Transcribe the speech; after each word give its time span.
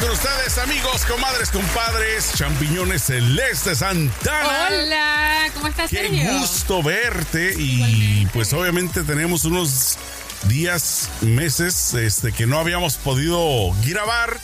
con 0.00 0.10
ustedes, 0.10 0.58
amigos, 0.58 1.04
comadres, 1.06 1.50
compadres, 1.50 2.32
champiñones 2.34 3.02
celeste 3.04 3.74
Santana. 3.74 4.68
Hola, 4.68 5.46
¿cómo 5.54 5.68
estás, 5.68 5.90
Qué 5.90 6.08
Sergio? 6.08 6.38
gusto 6.38 6.82
verte 6.82 7.54
y 7.56 7.74
Igualmente. 7.76 8.30
pues 8.34 8.52
obviamente 8.52 9.02
tenemos 9.04 9.44
unos 9.44 9.96
días, 10.44 11.08
meses, 11.22 11.94
este 11.94 12.32
que 12.32 12.46
no 12.46 12.58
habíamos 12.58 12.96
podido 12.96 13.72
grabar 13.84 14.38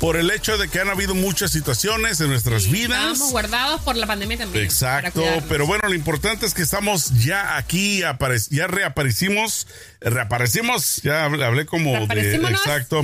por 0.00 0.16
el 0.16 0.30
hecho 0.30 0.56
de 0.58 0.68
que 0.68 0.80
han 0.80 0.88
habido 0.88 1.14
muchas 1.14 1.50
situaciones 1.50 2.20
en 2.20 2.28
nuestras 2.28 2.70
vidas. 2.70 2.98
Estábamos 2.98 3.30
guardados 3.32 3.80
por 3.82 3.96
la 3.96 4.06
pandemia 4.06 4.38
también. 4.38 4.64
Exacto, 4.64 5.22
pero 5.48 5.66
bueno, 5.66 5.88
lo 5.88 5.94
importante 5.94 6.46
es 6.46 6.54
que 6.54 6.62
estamos 6.62 7.24
ya 7.24 7.56
aquí, 7.56 8.02
ya 8.50 8.66
reaparecimos, 8.66 9.66
reaparecimos, 10.00 11.02
ya 11.02 11.24
hablé, 11.24 11.66
como 11.66 12.06
de... 12.06 12.36
Exacto. 12.36 13.02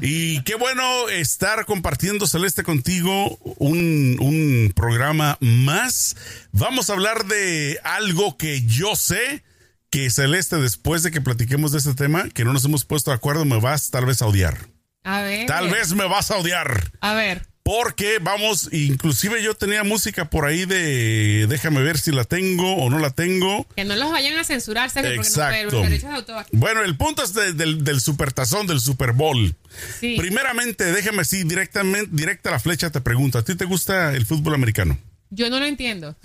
Y 0.00 0.42
qué 0.42 0.56
bueno 0.56 1.08
estar 1.08 1.64
compartiendo, 1.66 2.26
Celeste, 2.26 2.62
contigo 2.62 3.38
un, 3.58 4.16
un 4.20 4.72
programa 4.74 5.38
más. 5.40 6.16
Vamos 6.52 6.90
a 6.90 6.94
hablar 6.94 7.26
de 7.26 7.78
algo 7.84 8.36
que 8.36 8.62
yo 8.62 8.96
sé 8.96 9.44
que 9.90 10.10
Celeste, 10.10 10.56
después 10.56 11.04
de 11.04 11.12
que 11.12 11.20
platiquemos 11.20 11.70
de 11.70 11.78
este 11.78 11.94
tema, 11.94 12.28
que 12.30 12.44
no 12.44 12.52
nos 12.52 12.64
hemos 12.64 12.84
puesto 12.84 13.12
de 13.12 13.16
acuerdo, 13.16 13.44
me 13.44 13.60
vas 13.60 13.90
tal 13.90 14.06
vez 14.06 14.22
a 14.22 14.26
odiar. 14.26 14.73
A 15.04 15.22
ver. 15.22 15.46
Tal 15.46 15.68
vez 15.70 15.92
me 15.94 16.06
vas 16.08 16.30
a 16.30 16.36
odiar. 16.38 16.90
A 17.00 17.14
ver. 17.14 17.46
Porque 17.62 18.18
vamos, 18.20 18.68
inclusive 18.72 19.42
yo 19.42 19.54
tenía 19.54 19.84
música 19.84 20.28
por 20.28 20.44
ahí 20.44 20.66
de 20.66 21.46
déjame 21.48 21.82
ver 21.82 21.96
si 21.96 22.12
la 22.12 22.24
tengo 22.24 22.74
o 22.76 22.90
no 22.90 22.98
la 22.98 23.08
tengo. 23.08 23.66
Que 23.74 23.84
no 23.86 23.96
los 23.96 24.10
vayan 24.10 24.36
a 24.36 24.44
censurar, 24.44 24.90
Sergio, 24.90 25.14
porque 25.16 25.30
no 25.30 25.34
Exacto. 25.46 25.70
puede, 25.70 25.82
los 25.82 26.02
derechos 26.02 26.26
de. 26.50 26.58
Bueno, 26.58 26.82
el 26.82 26.94
punto 26.98 27.22
es 27.22 27.32
de- 27.32 27.54
del, 27.54 27.82
del 27.82 28.02
supertazón, 28.02 28.66
del 28.66 28.80
Super 28.80 29.12
Bowl. 29.12 29.54
Sí. 29.98 30.16
Primeramente, 30.18 30.84
déjame 30.92 31.22
así, 31.22 31.44
directamente, 31.44 32.08
directa 32.12 32.50
la 32.50 32.60
flecha 32.60 32.90
te 32.90 33.00
pregunto, 33.00 33.38
¿a 33.38 33.42
ti 33.44 33.54
te 33.54 33.64
gusta 33.64 34.12
el 34.14 34.26
fútbol 34.26 34.54
americano? 34.54 34.98
Yo 35.34 35.50
no 35.50 35.58
lo 35.58 35.66
entiendo. 35.66 36.16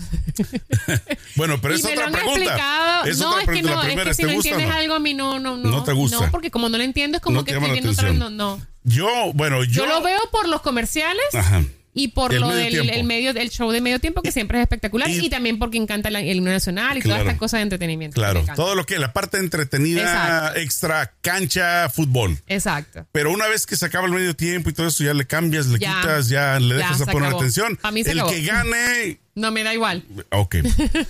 Bueno, 1.35 1.59
pero 1.61 1.75
es 1.75 1.85
otra 1.85 2.09
pregunta. 2.11 3.03
Es 3.05 3.19
no, 3.19 3.29
otra 3.29 3.41
es 3.41 3.45
que 3.45 3.51
pregunta. 3.63 3.75
no, 3.75 3.83
es 3.83 4.07
que 4.07 4.13
si 4.13 4.21
¿te 4.23 4.27
no 4.27 4.33
entiendes 4.33 4.67
no? 4.67 4.73
algo 4.73 4.93
a 4.93 4.99
mí 4.99 5.13
no, 5.13 5.39
no, 5.39 5.55
no. 5.57 5.69
No 5.69 5.83
te 5.83 5.93
gusta. 5.93 6.19
No, 6.19 6.31
porque 6.31 6.51
como 6.51 6.67
no 6.69 6.77
lo 6.77 6.83
entiendo 6.83 7.17
es 7.17 7.23
como 7.23 7.37
No 7.39 7.45
que 7.45 7.51
estoy 7.51 7.71
viendo 7.71 7.91
otra 7.91 8.09
vez, 8.09 8.17
no, 8.17 8.29
no. 8.29 8.59
Yo, 8.83 9.07
bueno, 9.35 9.63
yo... 9.63 9.83
Yo 9.83 9.85
lo 9.85 10.01
veo 10.01 10.19
por 10.31 10.49
los 10.49 10.61
comerciales 10.61 11.23
Ajá. 11.33 11.63
Y 12.03 12.07
por 12.09 12.33
El 12.33 12.41
lo 12.41 12.47
medio 12.47 12.59
del 12.63 12.71
tiempo. 12.73 12.93
el 12.93 13.03
medio, 13.03 13.31
el 13.31 13.49
show 13.49 13.71
de 13.71 13.81
medio 13.81 13.99
tiempo, 13.99 14.21
que 14.21 14.31
siempre 14.31 14.57
es 14.59 14.63
espectacular. 14.63 15.09
y- 15.09 15.25
Y, 15.25 15.29
también 15.29 15.59
porque 15.59 15.77
encanta 15.77 16.09
la- 16.09 16.21
el 16.21 16.37
himno 16.37 16.51
nacional 16.51 16.97
y 16.97 17.01
Claro. 17.01 17.17
todas 17.19 17.27
estas 17.27 17.39
cosas 17.39 17.57
de 17.59 17.63
entretenimiento. 17.63 18.15
Claro, 18.15 18.45
todo 18.55 18.75
lo 18.75 18.85
que, 18.85 18.97
la 18.99 19.11
parte 19.13 19.37
entretenida, 19.37 20.01
Exacto. 20.01 20.59
extra 20.59 21.13
cancha, 21.21 21.89
fútbol. 21.89 22.37
Exacto. 22.47 23.05
Pero 23.11 23.31
una 23.31 23.47
vez 23.47 23.65
que 23.65 23.75
se 23.75 23.85
acaba 23.85 24.05
el 24.07 24.13
medio 24.13 24.35
tiempo 24.35 24.69
y 24.69 24.73
todo 24.73 24.87
eso, 24.87 25.03
ya 25.03 25.13
le 25.13 25.25
cambias, 25.27 25.67
le 25.67 25.79
Ya. 25.79 25.95
quitas, 26.01 26.29
ya 26.29 26.59
le 26.59 26.75
dejas 26.75 27.01
a 27.01 27.05
poner 27.07 27.27
acabó. 27.27 27.41
atención. 27.41 27.75
Pa' 27.75 27.91
mí 27.91 28.03
se 28.03 28.11
el 28.11 28.19
acabó. 28.19 28.31
que 28.33 28.41
gane, 28.43 29.19
No 29.35 29.51
me 29.51 29.63
da 29.63 29.73
igual. 29.73 30.03
ok. 30.31 30.55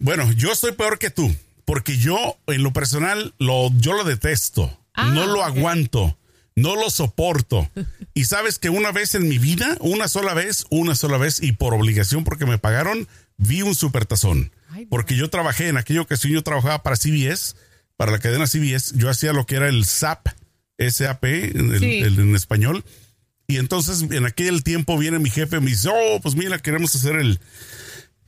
bueno, 0.00 0.30
yo 0.32 0.52
estoy 0.52 0.72
peor 0.72 0.98
que 0.98 1.10
tú, 1.10 1.34
porque 1.64 1.96
yo, 1.98 2.38
en 2.46 2.62
lo 2.62 2.72
personal, 2.72 3.34
lo, 3.38 3.70
yo 3.78 3.92
lo 3.92 4.04
detesto. 4.04 4.76
Ah, 4.94 5.10
no 5.14 5.26
lo 5.26 5.44
aguanto. 5.44 6.16
No 6.60 6.76
lo 6.76 6.90
soporto. 6.90 7.70
Y 8.14 8.24
sabes 8.24 8.58
que 8.58 8.70
una 8.70 8.92
vez 8.92 9.14
en 9.14 9.28
mi 9.28 9.38
vida, 9.38 9.76
una 9.80 10.08
sola 10.08 10.34
vez, 10.34 10.64
una 10.70 10.94
sola 10.94 11.16
vez, 11.18 11.42
y 11.42 11.52
por 11.52 11.74
obligación 11.74 12.24
porque 12.24 12.46
me 12.46 12.58
pagaron, 12.58 13.08
vi 13.36 13.62
un 13.62 13.74
supertazón. 13.74 14.52
Porque 14.88 15.16
yo 15.16 15.28
trabajé, 15.30 15.68
en 15.68 15.76
aquella 15.76 16.00
ocasión 16.02 16.32
yo 16.32 16.42
trabajaba 16.42 16.82
para 16.82 16.96
CBS, 16.96 17.54
para 17.96 18.12
la 18.12 18.18
cadena 18.18 18.46
CBS, 18.46 18.92
yo 18.96 19.10
hacía 19.10 19.32
lo 19.32 19.44
que 19.46 19.56
era 19.56 19.68
el 19.68 19.84
SAP, 19.84 20.28
SAP 20.78 21.24
en, 21.24 21.72
el- 21.74 21.78
Sí. 21.80 21.98
el- 22.00 22.18
en 22.18 22.34
español. 22.36 22.84
Y 23.46 23.56
entonces 23.58 24.02
en 24.10 24.26
aquel 24.26 24.62
tiempo 24.62 24.96
viene 24.96 25.18
mi 25.18 25.28
jefe 25.28 25.56
y 25.56 25.60
me 25.60 25.70
dice, 25.70 25.88
oh, 25.92 26.20
pues 26.22 26.34
mira, 26.36 26.58
queremos 26.60 26.94
hacer 26.94 27.16
el, 27.16 27.40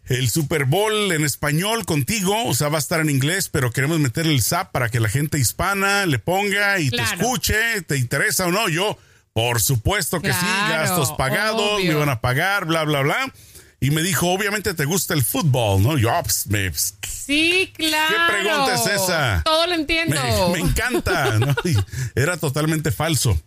el 0.06 0.28
Super 0.30 0.64
Bowl 0.64 1.12
en 1.12 1.24
español 1.24 1.84
contigo, 1.84 2.44
o 2.46 2.54
sea, 2.54 2.68
va 2.68 2.78
a 2.78 2.80
estar 2.80 3.00
en 3.00 3.10
inglés, 3.10 3.48
pero 3.48 3.70
queremos 3.70 3.98
meter 4.00 4.26
el 4.26 4.42
SAP 4.42 4.72
para 4.72 4.88
que 4.88 5.00
la 5.00 5.08
gente 5.08 5.38
hispana 5.38 6.06
le 6.06 6.18
ponga 6.18 6.78
y 6.80 6.90
te 6.90 7.02
escuche, 7.02 7.82
te 7.82 7.96
interesa 7.96 8.46
o 8.46 8.50
no. 8.50 8.68
Yo, 8.68 8.98
por 9.32 9.60
supuesto 9.60 10.20
que 10.20 10.32
sí, 10.32 10.46
gastos 10.68 11.12
pagados, 11.12 11.78
obvio. 11.78 11.92
me 11.92 11.98
van 11.98 12.08
a 12.08 12.20
pagar, 12.20 12.66
bla, 12.66 12.84
bla, 12.84 13.02
bla. 13.02 13.32
Y 13.80 13.90
me 13.90 14.02
dijo, 14.02 14.28
obviamente 14.28 14.74
te 14.74 14.84
gusta 14.84 15.12
el 15.14 15.24
fútbol, 15.24 15.82
¿no? 15.82 15.98
Yo, 15.98 16.10
ah, 16.10 16.22
pues, 16.22 16.46
me, 16.46 16.70
pues, 16.70 16.94
Sí, 17.24 17.72
claro. 17.76 18.14
¿Qué 18.14 18.32
pregunta 18.32 18.74
es 18.74 18.86
esa? 18.86 19.42
Todo 19.44 19.66
lo 19.66 19.74
entiendo. 19.74 20.50
me, 20.50 20.62
me 20.62 20.68
encanta, 20.68 21.38
¿no? 21.38 21.54
Y 21.64 21.76
era 22.14 22.36
totalmente 22.36 22.90
falso, 22.90 23.40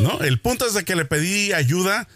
¿no? 0.00 0.20
El 0.20 0.40
punto 0.40 0.66
es 0.66 0.74
de 0.74 0.84
que 0.84 0.96
le 0.96 1.04
pedí 1.04 1.52
ayuda 1.52 2.08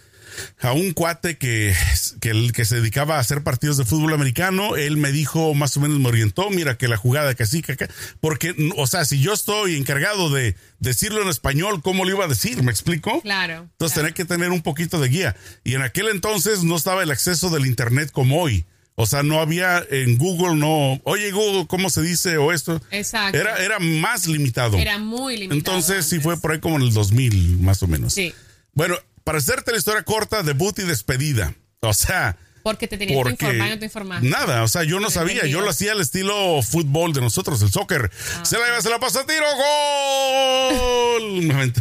a 0.60 0.72
un 0.72 0.92
cuate 0.92 1.38
que, 1.38 1.74
que, 2.24 2.30
el- 2.30 2.52
que 2.52 2.64
se 2.64 2.76
dedicaba 2.76 3.16
a 3.16 3.18
hacer 3.18 3.42
partidos 3.42 3.76
de 3.76 3.84
fútbol 3.84 4.14
americano. 4.14 4.76
Él 4.76 4.96
me 4.96 5.12
dijo, 5.12 5.52
más 5.52 5.76
o 5.76 5.80
menos 5.80 6.00
me 6.00 6.08
orientó, 6.08 6.48
mira 6.48 6.78
que 6.78 6.88
la 6.88 6.96
jugada 6.96 7.34
que 7.34 7.42
así, 7.42 7.60
que 7.60 7.72
acá. 7.72 7.86
Porque, 8.20 8.54
o 8.78 8.86
sea, 8.86 9.04
si 9.04 9.20
yo 9.20 9.34
estoy 9.34 9.76
encargado 9.76 10.30
de 10.30 10.56
decirlo 10.78 11.20
en 11.20 11.28
español, 11.28 11.82
¿cómo 11.82 12.06
lo 12.06 12.10
iba 12.12 12.24
a 12.24 12.28
decir? 12.28 12.62
¿Me 12.62 12.70
explico? 12.72 13.20
Claro. 13.20 13.68
Entonces 13.72 13.92
claro. 13.92 14.06
tenía 14.08 14.14
que 14.14 14.24
tener 14.24 14.50
un 14.52 14.62
poquito 14.62 14.98
de 15.00 15.08
guía. 15.10 15.36
Y 15.64 15.74
en 15.74 15.82
aquel 15.82 16.08
entonces 16.08 16.64
no 16.64 16.76
estaba 16.76 17.02
el 17.02 17.10
acceso 17.10 17.50
del 17.50 17.66
internet 17.66 18.10
como 18.10 18.40
hoy. 18.40 18.64
O 18.94 19.04
sea, 19.04 19.22
no 19.22 19.40
había 19.40 19.84
en 19.90 20.16
Google, 20.16 20.56
no, 20.56 20.98
oye 21.04 21.30
Google, 21.30 21.66
¿cómo 21.66 21.90
se 21.90 22.00
dice? 22.00 22.38
O 22.38 22.52
esto. 22.52 22.80
Exacto. 22.90 23.36
Era, 23.36 23.58
era 23.58 23.78
más 23.80 24.26
limitado. 24.26 24.78
Era 24.78 24.96
muy 24.98 25.36
limitado. 25.36 25.58
entonces 25.58 26.06
sí 26.06 26.20
fue 26.20 26.40
por 26.40 26.52
ahí 26.52 26.60
como 26.60 26.76
en 26.76 26.82
el 26.84 26.94
2000, 26.94 27.58
más 27.60 27.82
o 27.82 27.86
menos. 27.86 28.14
Sí. 28.14 28.32
Bueno, 28.72 28.96
para 29.24 29.36
hacerte 29.36 29.72
la 29.72 29.78
historia 29.78 30.04
corta, 30.04 30.42
debut 30.42 30.78
y 30.78 30.84
despedida. 30.84 31.54
O 31.88 31.94
sea, 31.94 32.36
Porque 32.62 32.88
te 32.88 32.96
tenías 32.98 33.16
que 33.16 33.22
porque 33.22 33.32
informar 33.44 33.66
y 33.66 33.70
no 33.70 33.78
te 33.78 33.84
informaste. 33.86 34.28
nada, 34.28 34.62
o 34.62 34.68
sea, 34.68 34.84
yo 34.84 35.00
no 35.00 35.10
sabía, 35.10 35.46
yo 35.46 35.60
lo 35.60 35.70
hacía 35.70 35.92
al 35.92 36.00
estilo 36.00 36.60
fútbol 36.62 37.12
de 37.12 37.20
nosotros, 37.20 37.60
el 37.62 37.70
soccer. 37.70 38.10
Ah. 38.38 38.44
Se 38.44 38.58
la 38.58 38.66
lleva, 38.66 38.80
se 38.82 38.90
la 38.90 38.98
pasa, 39.00 39.24
tiro, 39.26 39.44
gol. 39.56 41.52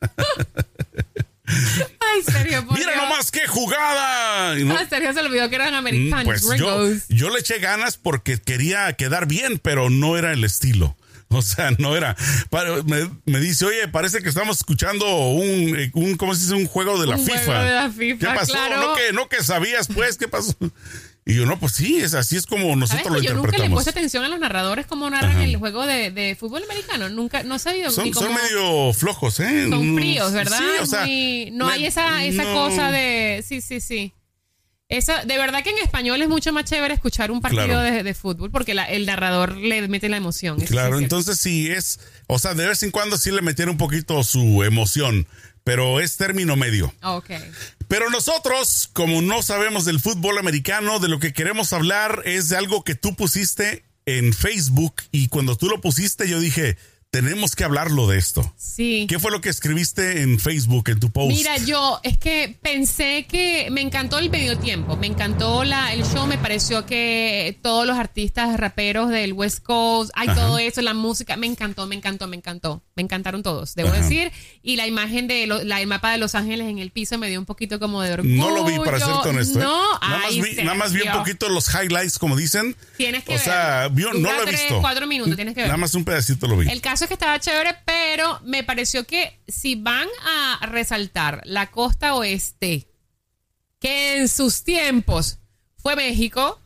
Ay, 2.00 2.22
Sergio, 2.24 2.64
por 2.64 2.78
Mira 2.78 2.92
Dios. 2.92 3.02
nomás 3.04 3.30
qué 3.32 3.46
jugada. 3.46 4.54
No- 4.56 4.74
Ah, 4.76 4.86
Sergio 4.88 5.12
se 5.12 5.20
olvidó 5.20 5.48
que 5.50 5.56
eran 5.56 5.72
Mm, 5.74 5.76
americanos, 5.76 6.24
Pues 6.24 6.42
yo, 6.58 6.88
yo 7.08 7.30
le 7.30 7.40
eché 7.40 7.58
ganas 7.58 7.96
porque 7.96 8.38
quería 8.40 8.92
quedar 8.94 9.26
bien, 9.26 9.58
pero 9.58 9.90
no 9.90 10.16
era 10.16 10.32
el 10.32 10.44
estilo. 10.44 10.96
O 11.34 11.42
sea, 11.42 11.70
no 11.78 11.96
era. 11.96 12.16
Me, 12.86 13.08
me 13.24 13.38
dice, 13.38 13.64
oye, 13.64 13.86
parece 13.88 14.20
que 14.20 14.28
estamos 14.28 14.56
escuchando 14.58 15.06
un, 15.28 15.78
eh, 15.78 15.90
un 15.94 16.16
¿cómo 16.16 16.34
se 16.34 16.42
dice? 16.42 16.54
Un 16.54 16.66
juego 16.66 17.00
de 17.00 17.06
la 17.06 17.16
Un 17.16 17.24
FIFA. 17.24 17.44
juego 17.44 17.60
de 17.64 17.72
la 17.72 17.90
FIFA, 17.90 18.18
¿Qué 18.32 18.34
pasó? 18.38 18.52
claro. 18.52 18.80
¿No 18.88 18.94
que, 18.94 19.12
no 19.12 19.28
que 19.28 19.42
sabías, 19.44 19.86
pues, 19.94 20.16
¿qué 20.18 20.26
pasó? 20.26 20.54
Y 21.24 21.34
yo, 21.34 21.46
no, 21.46 21.56
pues 21.60 21.72
sí, 21.74 21.98
es 22.00 22.14
así 22.14 22.36
es 22.36 22.46
como 22.46 22.64
¿Sabes 22.64 22.78
nosotros 22.78 23.12
lo 23.14 23.20
que 23.20 23.26
yo 23.28 23.34
nunca 23.34 23.50
le 23.50 23.56
interpretamos. 23.58 23.76
puesto 23.76 23.90
atención 23.90 24.24
a 24.24 24.28
los 24.28 24.40
narradores 24.40 24.86
como 24.86 25.08
narran 25.08 25.32
Ajá. 25.36 25.44
el 25.44 25.56
juego 25.56 25.86
de, 25.86 26.10
de 26.10 26.34
fútbol 26.34 26.64
americano? 26.64 27.08
Nunca, 27.10 27.44
no 27.44 27.54
he 27.54 27.58
sabido 27.60 27.90
Son, 27.92 28.12
son 28.12 28.34
medio 28.34 28.92
flojos, 28.92 29.38
¿eh? 29.38 29.66
son 29.70 29.92
Mm, 29.92 29.96
fríos, 29.96 30.32
¿verdad? 30.32 30.58
Sí, 30.58 30.64
o 30.82 30.86
sea, 30.86 31.02
Muy- 31.02 31.50
no 31.52 31.66
me- 31.66 31.72
hay 31.74 31.86
esa, 31.86 32.24
esa 32.24 32.42
no. 32.42 32.54
cosa 32.54 32.90
de... 32.90 33.44
Sí, 33.46 33.60
sí, 33.60 33.80
sí. 33.80 34.14
Esa, 34.90 35.24
de 35.24 35.38
verdad 35.38 35.62
que 35.62 35.70
en 35.70 35.78
español 35.78 36.20
es 36.20 36.28
mucho 36.28 36.52
más 36.52 36.64
chévere 36.64 36.92
escuchar 36.94 37.30
un 37.30 37.40
partido 37.40 37.64
Claro. 37.66 37.80
de, 37.80 38.02
de 38.02 38.14
fútbol 38.14 38.50
porque 38.50 38.74
la- 38.74 38.84
el 38.90 39.06
narrador 39.06 39.56
le 39.56 39.86
mete 39.88 40.08
la 40.08 40.16
emoción. 40.18 40.60
Claro, 40.60 40.96
es 40.96 41.02
entonces 41.04 41.38
sí 41.40 41.70
es, 41.70 42.00
o 42.26 42.38
sea, 42.38 42.54
de 42.54 42.66
vez 42.66 42.82
en 42.82 42.90
cuando 42.90 43.16
sí 43.16 43.30
le 43.30 43.40
metieron 43.40 43.72
un 43.74 43.78
poquito 43.78 44.22
su 44.24 44.64
emoción, 44.64 45.26
pero 45.64 46.00
es 46.00 46.16
término 46.16 46.56
medio. 46.56 46.92
Ok. 47.02 47.30
Pero 47.86 48.10
nosotros, 48.10 48.90
como 48.92 49.22
no 49.22 49.42
sabemos 49.42 49.84
del 49.84 50.00
fútbol 50.00 50.38
americano, 50.38 50.98
de 50.98 51.08
lo 51.08 51.20
que 51.20 51.32
queremos 51.32 51.72
hablar 51.72 52.22
es 52.24 52.48
de 52.48 52.56
algo 52.56 52.82
que 52.84 52.94
tú 52.96 53.14
pusiste 53.14 53.84
en 54.06 54.32
Facebook 54.32 54.94
y 55.12 55.28
cuando 55.28 55.56
tú 55.56 55.68
lo 55.68 55.80
pusiste 55.80 56.28
yo 56.28 56.40
dije, 56.40 56.76
tenemos 57.10 57.56
que 57.56 57.64
hablarlo 57.64 58.06
de 58.06 58.18
esto. 58.18 58.52
Sí. 58.56 59.06
¿Qué 59.08 59.18
fue 59.18 59.32
lo 59.32 59.40
que 59.40 59.48
escribiste 59.48 60.22
en 60.22 60.38
Facebook, 60.38 60.88
en 60.90 61.00
tu 61.00 61.10
post? 61.10 61.28
Mira, 61.36 61.56
yo 61.58 61.98
es 62.04 62.16
que 62.18 62.56
pensé 62.62 63.26
que 63.28 63.68
me 63.72 63.80
encantó 63.80 64.18
el 64.18 64.30
medio 64.30 64.56
tiempo, 64.58 64.96
me 64.96 65.08
encantó 65.08 65.64
la, 65.64 65.92
el 65.92 66.04
show, 66.04 66.28
me 66.28 66.38
pareció 66.38 66.86
que 66.86 67.58
todos 67.62 67.84
los 67.84 67.98
artistas 67.98 68.56
raperos 68.58 69.10
del 69.10 69.32
West 69.32 69.60
Coast, 69.64 70.12
hay 70.14 70.28
todo 70.28 70.58
eso, 70.58 70.82
la 70.82 70.94
música, 70.94 71.36
me 71.36 71.48
encantó, 71.48 71.86
me 71.88 71.96
encantó, 71.96 72.28
me 72.28 72.36
encantó, 72.36 72.80
me 72.94 73.02
encantaron 73.02 73.42
todos, 73.42 73.74
debo 73.74 73.88
Ajá. 73.88 73.98
decir, 74.02 74.30
y 74.62 74.76
la 74.76 74.86
imagen 74.86 75.26
de 75.26 75.48
lo- 75.48 75.64
la, 75.64 75.80
el 75.80 75.88
mapa 75.88 76.12
de 76.12 76.18
Los 76.18 76.36
Ángeles 76.36 76.68
en 76.68 76.78
el 76.78 76.92
piso 76.92 77.18
me 77.18 77.28
dio 77.28 77.40
un 77.40 77.46
poquito 77.46 77.80
como 77.80 78.02
de 78.02 78.12
orgullo. 78.12 78.36
no 78.36 78.50
lo 78.50 78.64
vi 78.64 78.78
para 78.78 79.00
serte 79.00 79.30
honesto. 79.30 79.58
¿eh? 79.58 79.62
No, 79.64 79.98
nada, 80.00 80.18
más 80.20 80.34
vi, 80.34 80.54
nada 80.62 80.74
más 80.74 80.92
vi 80.92 81.00
un 81.02 81.12
poquito 81.12 81.48
los 81.48 81.68
highlights, 81.74 82.20
como 82.20 82.36
dicen. 82.36 82.76
Tienes 82.96 83.24
que 83.24 83.34
O 83.34 83.38
sea, 83.38 83.88
verlo. 83.88 83.96
vio- 83.96 84.12
no 84.12 84.28
Dura 84.30 84.42
lo 84.44 84.48
he 84.48 84.52
visto. 84.52 84.80
cuatro 84.80 85.06
minutos, 85.08 85.34
tienes 85.34 85.54
que 85.54 85.62
Nada 85.62 85.72
verlo. 85.72 85.80
más 85.80 85.94
un 85.96 86.04
pedacito 86.04 86.46
lo 86.46 86.56
vi. 86.56 86.68
El 86.70 86.80
caso 86.80 86.99
es 87.04 87.08
que 87.08 87.14
estaba 87.14 87.40
chévere, 87.40 87.76
pero 87.84 88.40
me 88.44 88.64
pareció 88.64 89.06
que 89.06 89.40
si 89.48 89.74
van 89.74 90.08
a 90.24 90.66
resaltar 90.66 91.42
la 91.44 91.70
costa 91.70 92.14
oeste, 92.14 92.88
que 93.78 94.16
en 94.18 94.28
sus 94.28 94.64
tiempos 94.64 95.38
fue 95.76 95.96
México, 95.96 96.60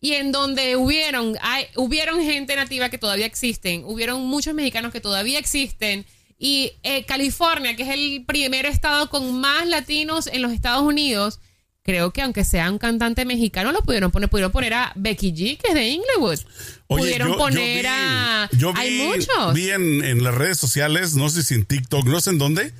y 0.00 0.12
en 0.12 0.32
donde 0.32 0.76
hubieron, 0.76 1.34
hubieron 1.76 2.20
gente 2.20 2.56
nativa 2.56 2.90
que 2.90 2.98
todavía 2.98 3.24
existen, 3.24 3.84
hubieron 3.86 4.20
muchos 4.26 4.52
mexicanos 4.52 4.92
que 4.92 5.00
todavía 5.00 5.38
existen, 5.38 6.04
Y 6.36 6.72
eh, 6.82 7.04
California, 7.06 7.76
que 7.76 7.84
es 7.84 7.88
el 7.90 8.24
primer 8.26 8.66
estado 8.66 9.08
con 9.08 9.40
más 9.40 9.66
latinos 9.66 10.26
en 10.26 10.42
los 10.42 10.52
Estados 10.52 10.82
Unidos, 10.82 11.40
creo 11.84 12.12
que 12.12 12.22
aunque 12.22 12.44
sea 12.44 12.70
un 12.70 12.78
cantante 12.78 13.24
mexicano, 13.24 13.70
lo 13.70 13.82
pudieron 13.82 14.10
poner, 14.10 14.28
pudieron 14.28 14.50
poner 14.50 14.74
a 14.74 14.92
Becky 14.96 15.32
G, 15.32 15.58
que 15.58 15.68
es 15.68 15.74
de 15.74 15.88
Inglewood. 15.88 16.40
pudieron 16.88 17.36
poner 17.36 17.86
a. 17.86 18.48
hay 18.74 19.06
muchos. 19.06 19.54
Vi 19.54 19.70
en, 19.70 20.02
en, 20.02 20.24
las 20.24 20.34
redes 20.34 20.58
sociales, 20.58 21.14
no 21.14 21.28
sé 21.28 21.42
si 21.42 21.54
en 21.54 21.64
TikTok, 21.66 22.06
no 22.06 22.20
sé 22.20 22.30
en 22.30 22.38
dónde, 22.38 22.72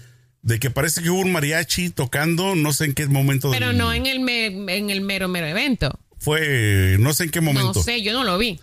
de 0.43 0.59
que 0.59 0.71
parece 0.71 1.03
que 1.03 1.11
hubo 1.11 1.21
un 1.21 1.33
mariachi 1.33 1.91
tocando, 1.91 2.56
no 2.56 2.73
sé 2.73 2.87
en 2.87 2.95
qué 2.95 3.06
momento. 3.06 3.51
Pero 3.51 3.73
no 3.73 3.93
en 3.93 4.06
el, 4.06 4.27
en 4.29 4.91
el 4.91 5.01
mero, 5.03 5.29
mero 5.29 5.47
evento. 5.47 6.00
Fue, 6.19 6.97
no 6.99 7.12
sé 7.12 7.25
en 7.25 7.31
qué 7.31 7.43
momento. 7.43 7.75
No 7.75 7.83
sé, 7.83 8.03
yo 8.03 8.15
no 8.15 8.25
lo 8.25 8.39
vi. 8.39 8.59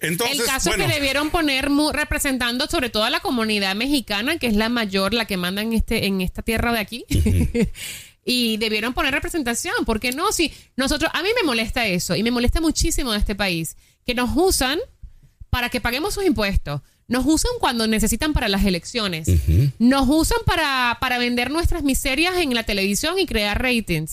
Entonces, 0.00 0.38
el 0.38 0.46
caso 0.46 0.70
es 0.70 0.76
que 0.76 0.86
debieron 0.86 1.30
poner 1.30 1.68
representando 1.92 2.68
sobre 2.68 2.88
todo 2.88 3.02
a 3.02 3.10
la 3.10 3.18
comunidad 3.18 3.74
mexicana, 3.74 4.38
que 4.38 4.46
es 4.46 4.54
la 4.54 4.68
mayor, 4.68 5.12
la 5.12 5.24
que 5.24 5.36
manda 5.36 5.60
en 5.62 5.72
este, 5.72 6.06
en 6.06 6.20
esta 6.20 6.42
tierra 6.42 6.72
de 6.72 6.78
aquí. 6.78 7.04
y 8.24 8.56
debieron 8.58 8.92
poner 8.94 9.14
representación, 9.14 9.74
porque 9.86 10.12
no, 10.12 10.32
si 10.32 10.52
nosotros, 10.76 11.10
a 11.14 11.22
mí 11.22 11.28
me 11.40 11.46
molesta 11.46 11.86
eso, 11.86 12.14
y 12.14 12.22
me 12.22 12.30
molesta 12.30 12.60
muchísimo 12.60 13.12
de 13.12 13.18
este 13.18 13.34
país, 13.34 13.76
que 14.04 14.14
nos 14.14 14.30
usan 14.34 14.78
para 15.50 15.68
que 15.68 15.80
paguemos 15.80 16.14
sus 16.14 16.24
impuestos. 16.24 16.80
Nos 17.06 17.24
usan 17.24 17.52
cuando 17.58 17.86
necesitan 17.86 18.34
para 18.34 18.48
las 18.48 18.66
elecciones. 18.66 19.28
Nos 19.78 20.06
usan 20.08 20.38
para, 20.44 20.98
para 21.00 21.16
vender 21.16 21.50
nuestras 21.50 21.82
miserias 21.82 22.36
en 22.36 22.54
la 22.54 22.64
televisión 22.64 23.18
y 23.18 23.24
crear 23.24 23.62
ratings. 23.62 24.12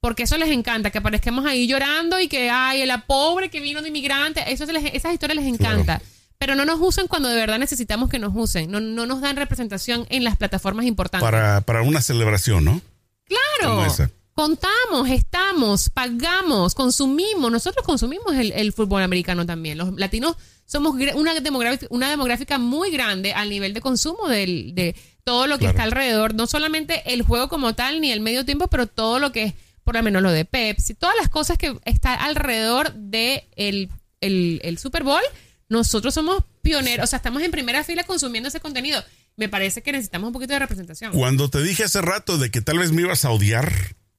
Porque 0.00 0.24
eso 0.24 0.36
les 0.36 0.50
encanta, 0.50 0.90
que 0.90 0.98
aparezcamos 0.98 1.46
ahí 1.46 1.66
llorando 1.66 2.20
y 2.20 2.28
que, 2.28 2.50
ay, 2.50 2.84
la 2.84 3.06
pobre 3.06 3.48
que 3.48 3.60
vino 3.60 3.80
de 3.80 3.88
inmigrante, 3.88 4.44
eso 4.52 4.64
esas 4.64 5.12
historias 5.12 5.36
les 5.36 5.46
encanta. 5.46 6.02
Pero 6.38 6.54
no 6.54 6.64
nos 6.64 6.80
usan 6.80 7.08
cuando 7.08 7.28
de 7.28 7.36
verdad 7.36 7.58
necesitamos 7.58 8.08
que 8.08 8.18
nos 8.18 8.32
usen. 8.34 8.70
No, 8.70 8.80
no 8.80 9.06
nos 9.06 9.20
dan 9.20 9.36
representación 9.36 10.06
en 10.08 10.24
las 10.24 10.36
plataformas 10.36 10.86
importantes. 10.86 11.24
Para, 11.24 11.60
para 11.62 11.82
una 11.82 12.00
celebración, 12.00 12.64
¿no? 12.64 12.80
Claro. 13.24 13.86
Contamos, 14.34 15.10
estamos, 15.10 15.90
pagamos, 15.90 16.76
consumimos. 16.76 17.50
Nosotros 17.50 17.84
consumimos 17.84 18.34
el, 18.36 18.72
fútbol 18.72 19.02
americano 19.02 19.44
también. 19.44 19.78
Los 19.78 19.94
latinos 19.94 20.36
somos 20.64 20.94
una 21.16 21.34
demográfica, 21.40 21.86
una 21.90 22.08
demográfica 22.08 22.58
muy 22.58 22.92
grande 22.92 23.32
al 23.32 23.50
nivel 23.50 23.74
de 23.74 23.80
consumo 23.80 24.28
de 24.28 24.94
todo 25.24 25.48
lo 25.48 25.58
que 25.58 25.66
está 25.66 25.82
alrededor. 25.82 26.34
No 26.34 26.46
solamente 26.46 27.12
el 27.12 27.22
juego 27.22 27.48
como 27.48 27.74
tal, 27.74 28.00
ni 28.00 28.12
el 28.12 28.20
medio 28.20 28.44
tiempo, 28.44 28.68
pero 28.68 28.86
todo 28.86 29.18
lo 29.18 29.32
que 29.32 29.42
es 29.42 29.54
por 29.88 29.94
lo 29.94 30.02
menos 30.02 30.20
lo 30.20 30.30
de 30.30 30.44
Pepsi, 30.44 30.92
todas 30.92 31.16
las 31.16 31.30
cosas 31.30 31.56
que 31.56 31.74
está 31.86 32.12
alrededor 32.12 32.92
de 32.92 33.48
el, 33.56 34.78
Super 34.78 35.02
Bowl, 35.02 35.22
nosotros 35.68 36.14
somos 36.14 36.44
pioneros, 36.62 37.04
o 37.04 37.06
sea, 37.06 37.18
estamos 37.18 37.42
en 37.42 37.50
primera 37.50 37.84
fila 37.84 38.04
consumiendo 38.04 38.48
ese 38.48 38.60
contenido. 38.60 39.02
Me 39.36 39.48
parece 39.48 39.82
que 39.82 39.92
necesitamos 39.92 40.28
un 40.28 40.32
poquito 40.32 40.52
de 40.52 40.58
representación. 40.58 41.12
Cuando 41.12 41.48
te 41.48 41.62
dije 41.62 41.84
hace 41.84 42.00
rato 42.00 42.38
de 42.38 42.50
que 42.50 42.60
tal 42.60 42.78
vez 42.78 42.92
me 42.92 43.02
ibas 43.02 43.24
a 43.24 43.30
odiar, 43.30 43.72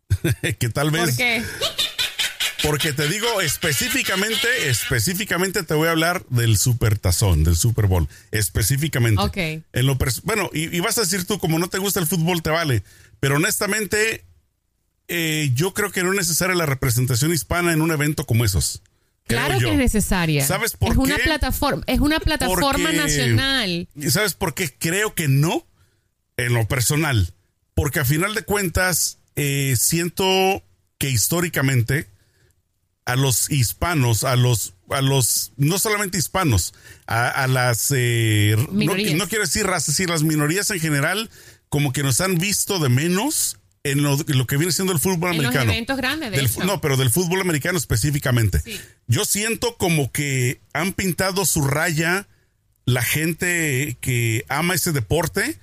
que 0.60 0.70
tal 0.70 0.92
vez... 0.92 1.10
¿Por 1.10 1.18
qué? 1.18 1.44
Porque 2.64 2.92
te 2.92 3.08
digo 3.08 3.40
específicamente, 3.42 4.70
específicamente 4.70 5.64
te 5.64 5.74
voy 5.74 5.88
a 5.88 5.92
hablar 5.92 6.26
del 6.30 6.58
Super 6.58 7.00
Tazón, 7.00 7.44
del 7.46 7.56
Super 7.56 7.88
Bowl, 7.88 8.10
específicamente. 8.32 9.22
Ok. 9.22 9.38
En 9.72 9.86
lo 9.86 9.98
bueno, 10.24 10.50
y, 10.54 10.76
y, 10.76 10.80
vas 10.82 10.98
a 10.98 11.02
decir 11.02 11.26
tú, 11.26 11.40
como 11.40 11.58
no 11.58 11.70
te 11.70 11.78
gusta 11.78 12.02
el 12.02 12.08
fútbol, 12.08 12.42
te 12.42 12.50
vale. 12.50 12.84
Pero 13.22 13.38
honestamente, 13.38 14.26
eh, 15.08 15.52
yo 15.56 15.74
creo 15.74 15.92
que 15.92 16.04
no 16.04 16.12
es 16.12 16.18
necesaria 16.18 16.56
la 16.56 16.66
representación 16.66 17.34
hispana 17.34 17.74
en 17.74 17.82
un 17.82 17.92
evento 17.92 18.26
como 18.26 18.46
esos. 18.46 18.82
Claro 19.30 19.60
que 19.60 19.72
es 19.72 19.78
necesaria. 19.78 20.46
¿Sabes 20.46 20.76
por 20.76 20.90
es 20.90 20.96
qué? 20.96 21.00
Una 21.00 21.18
plataforma, 21.18 21.84
es 21.88 22.00
una 22.00 22.20
plataforma 22.20 22.92
nacional. 22.92 23.88
¿Sabes 24.10 24.34
por 24.34 24.56
qué? 24.56 24.74
Creo 24.78 25.14
que 25.14 25.28
no, 25.28 25.66
en 26.38 26.54
lo 26.54 26.68
personal. 26.68 27.34
Porque 27.76 28.00
a 28.00 28.06
final 28.06 28.34
de 28.34 28.42
cuentas, 28.42 29.20
eh, 29.36 29.76
siento 29.78 30.64
que 30.98 31.10
históricamente 31.10 32.08
a 33.06 33.16
los 33.16 33.50
hispanos, 33.50 34.24
a 34.24 34.36
los, 34.36 34.74
a 34.90 35.02
los, 35.02 35.54
no 35.58 35.80
solamente 35.80 36.18
hispanos, 36.18 36.74
a, 37.08 37.48
las, 37.48 37.92
eh, 37.96 38.56
no, 38.72 38.96
no, 38.96 39.28
quiero 39.28 39.46
decir 39.46 39.66
razas, 39.66 39.88
decir 39.96 40.10
las 40.10 40.24
minorías 40.24 40.70
en 40.72 40.80
general, 40.80 41.30
como 41.70 41.92
que 41.92 42.04
nos 42.04 42.22
han 42.22 42.38
visto 42.38 42.80
de 42.80 42.90
menos 42.90 43.58
en 43.84 44.04
lo, 44.04 44.18
que 44.48 44.58
viene 44.58 44.72
siendo 44.72 44.94
el 44.94 45.00
fútbol 45.00 45.30
en 45.30 45.40
americano. 45.40 45.66
Los 45.66 45.74
eventos 45.74 45.98
grandes, 45.98 46.32
de 46.32 46.66
No, 46.66 46.82
pero 46.82 46.98
del 46.98 47.12
fútbol 47.12 47.42
americano 47.42 47.78
específicamente. 47.78 48.62
Yo 49.08 49.26
siento 49.26 49.78
como 49.78 50.12
que 50.12 50.60
han 50.74 50.94
pintado 50.94 51.46
su 51.46 51.64
raya 51.64 52.28
la 52.86 53.02
gente 53.02 53.98
que 54.02 54.46
ama 54.50 54.74
ese 54.74 54.92
deporte 54.92 55.58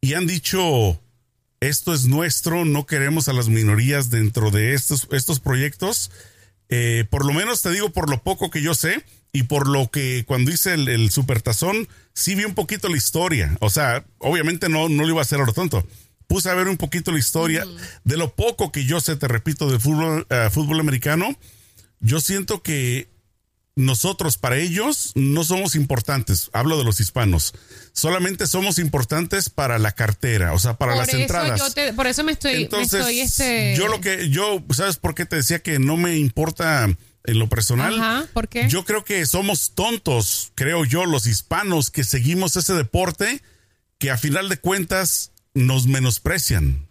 y 0.00 0.14
han 0.14 0.26
dicho, 0.26 1.00
esto 1.60 1.94
es 1.94 2.06
nuestro, 2.06 2.64
no 2.64 2.86
queremos 2.86 3.28
a 3.28 3.32
las 3.32 3.48
minorías 3.48 4.10
dentro 4.10 4.50
de 4.50 4.74
estos, 4.74 5.08
estos 5.12 5.40
proyectos. 5.40 6.10
Eh, 6.68 7.04
por 7.08 7.24
lo 7.24 7.32
menos 7.32 7.62
te 7.62 7.70
digo 7.70 7.90
por 7.90 8.10
lo 8.10 8.22
poco 8.22 8.50
que 8.50 8.62
yo 8.62 8.74
sé 8.74 9.04
y 9.32 9.44
por 9.44 9.68
lo 9.68 9.90
que 9.90 10.24
cuando 10.26 10.50
hice 10.50 10.74
el, 10.74 10.88
el 10.88 11.10
supertazón, 11.10 11.88
sí 12.14 12.34
vi 12.34 12.44
un 12.44 12.54
poquito 12.54 12.88
la 12.88 12.96
historia. 12.96 13.56
O 13.60 13.70
sea, 13.70 14.04
obviamente 14.18 14.68
no, 14.68 14.88
no 14.88 15.04
lo 15.04 15.08
iba 15.08 15.20
a 15.20 15.22
hacer 15.22 15.40
ahora 15.40 15.52
tonto 15.52 15.86
puse 16.26 16.50
a 16.50 16.54
ver 16.54 16.68
un 16.68 16.76
poquito 16.76 17.12
la 17.12 17.18
historia 17.18 17.64
de 18.04 18.16
lo 18.16 18.34
poco 18.34 18.72
que 18.72 18.84
yo 18.84 19.00
sé, 19.00 19.16
te 19.16 19.28
repito, 19.28 19.70
del 19.70 19.80
fútbol, 19.80 20.26
eh, 20.30 20.48
fútbol 20.50 20.80
americano. 20.80 21.36
Yo 22.00 22.20
siento 22.20 22.62
que 22.62 23.12
nosotros 23.74 24.36
para 24.36 24.56
ellos 24.56 25.12
no 25.14 25.44
somos 25.44 25.74
importantes. 25.74 26.50
Hablo 26.52 26.76
de 26.76 26.84
los 26.84 27.00
hispanos. 27.00 27.54
Solamente 27.92 28.46
somos 28.46 28.78
importantes 28.78 29.48
para 29.48 29.78
la 29.78 29.92
cartera, 29.92 30.52
o 30.52 30.58
sea, 30.58 30.74
para 30.74 30.94
las 30.94 31.12
entradas. 31.12 31.74
por 31.96 32.06
eso 32.06 32.24
me 32.24 32.32
estoy. 32.32 32.54
Entonces, 32.54 33.06
este... 33.08 33.74
yo 33.76 33.88
lo 33.88 34.00
que 34.00 34.28
yo, 34.28 34.62
¿sabes 34.74 34.96
por 34.96 35.14
qué 35.14 35.26
te 35.26 35.36
decía 35.36 35.60
que 35.60 35.78
no 35.78 35.96
me 35.96 36.16
importa 36.18 36.84
en 37.24 37.38
lo 37.38 37.48
personal? 37.48 37.98
Ajá, 37.98 38.26
¿por 38.32 38.48
qué? 38.48 38.68
Yo 38.68 38.84
creo 38.84 39.04
que 39.04 39.24
somos 39.26 39.72
tontos, 39.74 40.52
creo 40.54 40.84
yo, 40.84 41.06
los 41.06 41.26
hispanos 41.26 41.90
que 41.90 42.04
seguimos 42.04 42.56
ese 42.56 42.74
deporte, 42.74 43.42
que 43.98 44.10
a 44.10 44.18
final 44.18 44.48
de 44.48 44.58
cuentas 44.58 45.31
nos 45.54 45.86
menosprecian. 45.86 46.88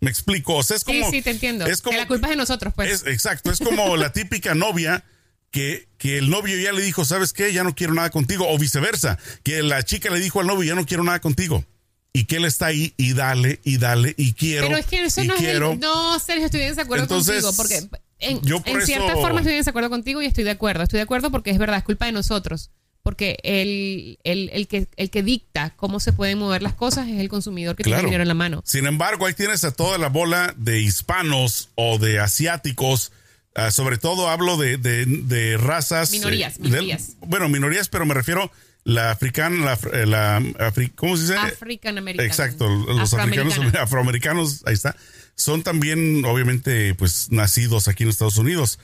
Me 0.00 0.10
explico, 0.10 0.56
o 0.56 0.62
sea, 0.62 0.76
es 0.76 0.84
como... 0.84 1.10
Sí, 1.10 1.16
sí, 1.18 1.22
te 1.22 1.30
entiendo. 1.30 1.66
Es 1.66 1.82
como, 1.82 1.92
que 1.92 1.98
la 1.98 2.08
culpa 2.08 2.28
es 2.28 2.30
de 2.30 2.36
nosotros, 2.36 2.72
pues. 2.74 3.04
exacto, 3.06 3.50
es 3.50 3.58
como 3.58 3.96
la 3.96 4.12
típica 4.14 4.54
novia 4.54 5.04
que, 5.50 5.88
que 5.98 6.16
el 6.16 6.30
novio 6.30 6.58
ya 6.58 6.72
le 6.72 6.80
dijo, 6.80 7.04
¿sabes 7.04 7.32
qué? 7.32 7.52
Ya 7.52 7.64
no 7.64 7.74
quiero 7.74 7.92
nada 7.92 8.10
contigo, 8.10 8.46
o 8.48 8.56
viceversa, 8.56 9.18
que 9.42 9.62
la 9.62 9.82
chica 9.82 10.10
le 10.10 10.20
dijo 10.20 10.40
al 10.40 10.46
novio, 10.46 10.64
ya 10.64 10.74
no 10.74 10.86
quiero 10.86 11.04
nada 11.04 11.20
contigo. 11.20 11.64
Y 12.12 12.24
que 12.24 12.36
él 12.36 12.44
está 12.44 12.66
ahí 12.66 12.94
y 12.96 13.12
dale, 13.12 13.60
y 13.62 13.78
dale, 13.78 14.14
y 14.16 14.32
quiero. 14.32 14.66
Pero 14.66 14.78
es 14.78 14.86
que 14.86 15.04
eso 15.04 15.22
no 15.22 15.36
quiero. 15.36 15.72
es. 15.72 15.78
no, 15.78 16.18
Sergio, 16.18 16.46
estoy 16.46 16.62
en 16.62 16.70
desacuerdo 16.70 17.06
contigo, 17.06 17.52
porque 17.56 17.88
en, 18.18 18.40
en 18.64 18.86
cierta 18.86 19.14
forma 19.14 19.40
estoy 19.40 19.52
en 19.52 19.58
desacuerdo 19.58 19.90
contigo 19.90 20.20
y 20.20 20.26
estoy 20.26 20.42
de 20.42 20.50
acuerdo. 20.50 20.82
Estoy 20.82 20.98
de 20.98 21.02
acuerdo 21.02 21.30
porque 21.30 21.50
es 21.50 21.58
verdad, 21.58 21.78
es 21.78 21.84
culpa 21.84 22.06
de 22.06 22.12
nosotros 22.12 22.70
porque 23.10 23.40
el, 23.42 24.20
el, 24.22 24.68
que, 24.68 24.86
el 24.94 25.10
que 25.10 25.24
dicta 25.24 25.74
cómo 25.74 25.98
se 25.98 26.12
pueden 26.12 26.38
mover 26.38 26.62
las 26.62 26.74
cosas 26.74 27.08
es 27.08 27.18
el 27.18 27.28
consumidor 27.28 27.74
que 27.74 27.82
tiene 27.82 28.04
dinero 28.04 28.22
en 28.22 28.28
la 28.28 28.34
mano. 28.34 28.62
Sin 28.64 28.86
embargo, 28.86 29.26
ahí 29.26 29.34
tienes 29.34 29.64
a 29.64 29.72
toda 29.72 29.98
la 29.98 30.08
bola 30.08 30.54
de 30.56 30.80
hispanos 30.80 31.70
o 31.74 31.98
de 31.98 32.20
asiáticos. 32.20 33.10
Ah, 33.56 33.72
sobre 33.72 33.98
todo 33.98 34.28
hablo 34.28 34.56
de, 34.56 34.76
de, 34.76 35.56
razas. 35.56 36.12
Minorías, 36.12 36.58
eh, 36.58 36.60
minorías. 36.60 37.16
bueno, 37.18 37.48
minorías, 37.48 37.88
pero 37.88 38.06
me 38.06 38.14
refiero 38.14 38.52
la 38.84 39.10
africana, 39.10 39.76
la, 40.06 40.38
eh, 40.38 40.90
¿cómo 40.94 41.16
se 41.16 41.22
dice? 41.22 41.34
African 41.34 41.98
American. 41.98 42.24
Exacto, 42.24 42.68
los 42.68 43.12
africanos 43.12 43.58
afroamericanos, 43.74 44.62
ahí 44.66 44.74
está. 44.74 44.94
Son 45.34 45.64
también, 45.64 46.24
obviamente, 46.24 46.94
pues 46.94 47.32
nacidos 47.32 47.88
aquí 47.88 48.04
en 48.04 48.10
Estados 48.10 48.38
Unidos 48.38 48.78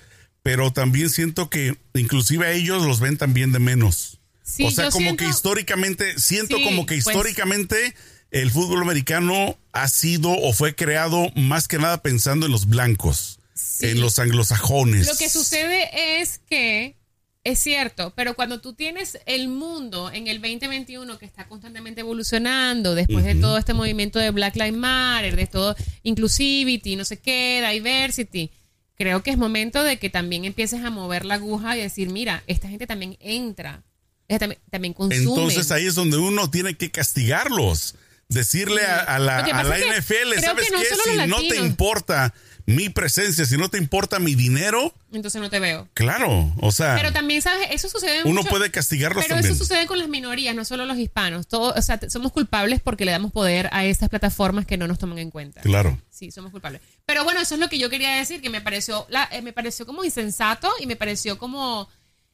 pero 0.47 0.73
también 0.73 1.11
siento 1.11 1.51
que 1.51 1.77
inclusive 1.95 2.47
a 2.47 2.53
ellos 2.53 2.87
los 2.87 3.01
ven 3.01 3.17
también 3.17 3.51
de 3.51 3.59
menos. 3.59 4.16
O 4.63 4.71
sea, 4.71 4.91
como 4.91 5.17
que 5.17 5.27
históricamente, 5.27 6.19
siento 6.19 6.57
como 6.63 6.87
que 6.87 6.95
pues 7.03 7.07
históricamente 7.07 7.95
el 8.31 8.51
fútbol 8.51 8.83
americano 8.83 9.59
ha 9.73 9.89
sido 9.89 10.31
o 10.31 10.53
fue 10.53 10.75
creado 10.75 11.31
más 11.35 11.69
que 11.69 11.79
nada 11.79 12.03
pensando 12.03 12.47
en 12.47 12.53
los 12.53 12.67
blancos, 12.67 13.39
en 13.81 14.01
los 14.01 14.19
anglosajones. 14.19 15.07
Lo 15.07 15.17
que 15.17 15.29
sucede 15.29 16.21
es 16.21 16.41
que 16.49 16.97
es 17.45 17.61
cierto, 17.61 18.13
pero 18.17 18.35
cuando 18.35 18.61
tú 18.61 18.75
tienes 18.75 19.19
el 19.25 19.47
mundo 19.47 20.11
en 20.11 20.27
el 20.27 20.41
2021 20.41 21.17
que 21.17 21.27
está 21.27 21.47
constantemente 21.47 22.01
evolucionando, 22.01 22.97
después 22.97 23.25
de 23.25 23.37
todo 23.37 23.57
este 23.57 23.73
movimiento 23.73 24.19
de 24.19 24.31
Black 24.31 24.57
Lives 24.57 24.77
Matter, 24.77 25.37
de 25.37 25.47
todo 25.47 25.77
inclusivity, 26.03 26.97
no 26.97 27.05
sé 27.05 27.19
qué, 27.19 27.65
diversity, 27.73 28.51
creo 28.97 29.23
que 29.23 29.31
es 29.31 29.39
momento 29.39 29.85
de 29.85 29.99
que 29.99 30.11
también 30.11 30.45
empieces 30.45 30.83
a 30.83 30.91
mover 30.91 31.25
la 31.25 31.35
aguja 31.35 31.77
y 31.77 31.83
decir, 31.83 32.11
mira, 32.11 32.43
esta 32.49 32.69
gente 32.69 32.89
también 32.89 33.17
entra, 33.21 33.85
también, 34.29 34.61
también 34.71 34.95
consume. 34.95 35.23
Entonces 35.23 35.71
ahí 35.71 35.87
es 35.87 35.95
donde 35.95 36.17
uno 36.17 36.51
tiene 36.51 36.77
que 36.77 36.91
castigarlos. 36.91 37.95
Decirle 38.29 38.85
a, 38.85 39.21
la, 39.21 39.43
NFL, 39.43 40.41
¿sabes 40.41 40.69
qué? 40.69 41.11
si 41.13 41.29
no 41.29 41.39
te 41.47 41.59
importa 41.59 42.35
mi 42.67 42.89
presencia, 42.89 43.45
si 43.47 43.57
no 43.57 43.69
te 43.69 43.79
importa 43.79 44.19
mi 44.19 44.35
dinero, 44.35 44.93
Entonces 45.13 45.41
no 45.41 45.49
te 45.49 45.61
veo. 45.61 45.89
claro, 45.95 46.53
o 46.61 46.73
sea, 46.73 46.97
Pero 46.97 47.13
también, 47.13 47.41
¿sabes? 47.41 47.69
Eso 47.71 47.89
sucede 47.89 48.25
uno 48.25 48.41
mucho- 48.41 48.49
puede 48.51 48.73
castigarlos 48.73 49.23
Pero 49.25 49.37
también. 49.37 49.55
eso 49.55 49.65
sucede 49.65 49.87
con 49.87 50.01
las 50.01 50.09
minorías, 50.09 50.57
no 50.57 50.65
solo 50.65 50.85
los 50.85 50.99
hispanos. 50.99 51.47
Todo, 51.47 51.73
o 51.77 51.83
sea, 51.83 52.01
somos 52.11 52.33
culpables 52.33 52.81
porque 52.83 53.05
le 53.05 53.13
damos 53.13 53.31
poder 53.31 53.69
a 53.71 53.85
estas 53.85 54.09
plataformas 54.09 54.67
que 54.67 54.77
no 54.77 54.89
nos 54.89 54.99
toman 54.99 55.19
en 55.19 55.31
cuenta. 55.31 55.61
Claro. 55.61 55.97
Sí, 56.11 56.33
somos 56.33 56.51
culpables. 56.51 56.81
Pero 57.05 57.23
bueno, 57.23 57.41
eso 57.41 57.55
es 57.55 57.61
lo 57.61 57.69
que 57.69 57.79
yo 57.79 57.89
quería 57.89 58.17
decir, 58.17 58.41
que 58.41 58.51
me 58.51 58.61
pareció, 58.61 59.07
la, 59.09 59.29
eh, 59.31 59.43
me 59.43 59.53
pareció 59.53 59.87
como 59.87 60.03
insensato 60.05 60.69
y 60.81 60.87
me 60.87 60.97
pareció 60.97 61.39
como 61.39 61.89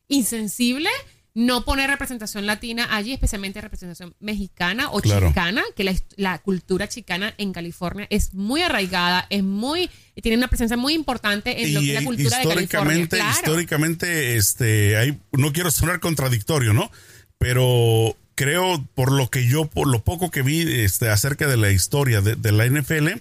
insensible 0.09 0.89
no 1.35 1.65
poner 1.65 1.89
representación 1.89 2.45
latina 2.45 2.89
allí, 2.95 3.13
especialmente 3.13 3.61
representación 3.61 4.15
mexicana 4.21 4.91
o 4.91 5.01
Claro. 5.01 5.29
chicana, 5.29 5.63
que 5.75 5.83
la, 5.85 5.95
la 6.17 6.39
cultura 6.41 6.89
chicana 6.89 7.33
en 7.39 7.53
California 7.55 8.07
es 8.11 8.35
muy 8.35 8.61
arraigada, 8.63 9.27
es 9.31 9.43
muy, 9.43 9.89
tiene 10.23 10.37
una 10.37 10.49
presencia 10.49 10.77
muy 10.77 10.93
importante 10.93 11.63
en 11.65 11.73
lo 11.75 11.81
que 11.81 11.89
es 11.89 11.95
la 11.95 12.05
cultura 12.05 12.37
de 12.39 12.43
California. 12.45 12.63
históricamente, 12.65 13.17
Claro. 13.17 13.31
históricamente, 13.33 14.37
este, 14.37 14.97
hay, 14.99 15.19
no 15.33 15.53
quiero 15.53 15.71
sonar 15.71 16.01
contradictorio, 16.01 16.75
¿no? 16.75 16.91
Pero 17.39 18.17
creo, 18.35 18.87
por 18.95 19.11
lo 19.13 19.31
que 19.31 19.47
yo, 19.47 19.65
por 19.67 19.89
lo 19.89 20.03
poco 20.05 20.31
que 20.31 20.43
vi 20.43 20.61
este, 20.83 21.09
acerca 21.09 21.47
de 21.49 21.57
la 21.57 21.71
historia 21.71 22.21
de, 22.21 22.35
de 22.37 22.53
la 22.53 22.67
NFL, 22.67 23.21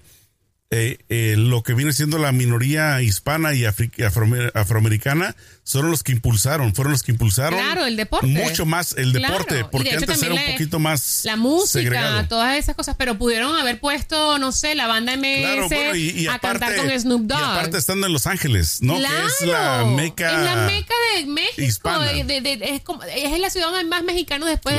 eh, 0.74 1.00
eh, 1.10 1.36
lo 1.38 1.64
que 1.64 1.74
viene 1.74 1.92
siendo 1.92 2.18
la 2.18 2.32
minoría 2.32 3.02
hispana 3.02 3.54
y 3.54 3.64
afri- 3.64 3.92
afroamer- 3.98 4.52
afroamericana 4.56 5.36
son 5.64 5.92
los 5.92 6.02
que 6.02 6.14
impulsaron, 6.14 6.74
fueron 6.74 6.94
los 6.94 7.04
que 7.04 7.12
impulsaron 7.12 7.60
Claro, 7.60 7.86
el 7.86 7.98
deporte. 7.98 8.26
mucho 8.28 8.66
más 8.66 8.94
el 8.98 9.12
Claro, 9.12 9.34
deporte, 9.34 9.56
de 9.56 9.66
porque 9.66 9.90
hecho 9.90 9.98
antes 10.00 10.24
era 10.24 10.34
un 10.34 10.52
poquito 10.54 10.80
más 10.80 11.22
La 11.26 11.36
música, 11.36 11.74
segregado. 11.84 12.26
todas 12.30 12.58
esas 12.58 12.76
cosas, 12.76 12.96
pero 12.98 13.18
pudieron 13.18 13.54
haber 13.58 13.82
puesto, 13.82 14.38
no 14.40 14.54
sé, 14.54 14.74
la 14.76 14.88
banda 14.88 15.14
MS 15.18 15.42
Claro, 15.42 15.68
bueno, 15.70 15.96
y, 15.96 16.10
y 16.12 16.28
a 16.28 16.36
aparte, 16.36 16.60
cantar 16.60 16.76
con 16.88 17.00
Snoop 17.00 17.22
Dogg. 17.24 17.40
y 17.40 17.44
aparte 17.44 17.78
estando 17.78 18.08
en 18.08 18.14
Los 18.14 18.26
Ángeles, 18.28 18.78
¿no? 18.82 18.96
Claro, 18.96 19.28
que 19.28 19.44
es 19.44 19.50
la 19.52 19.84
meca. 19.86 20.30
es 20.40 20.46
la 20.46 20.56
meca 20.68 20.94
de 21.18 21.26
México. 21.26 21.90
de- 22.00 22.42
de- 22.42 22.60
es, 22.76 22.82
como- 22.82 23.04
es 23.04 23.40
la 23.40 23.50
ciudad 23.50 23.68
más 23.84 24.04
mexicanos 24.04 24.48
después 24.48 24.76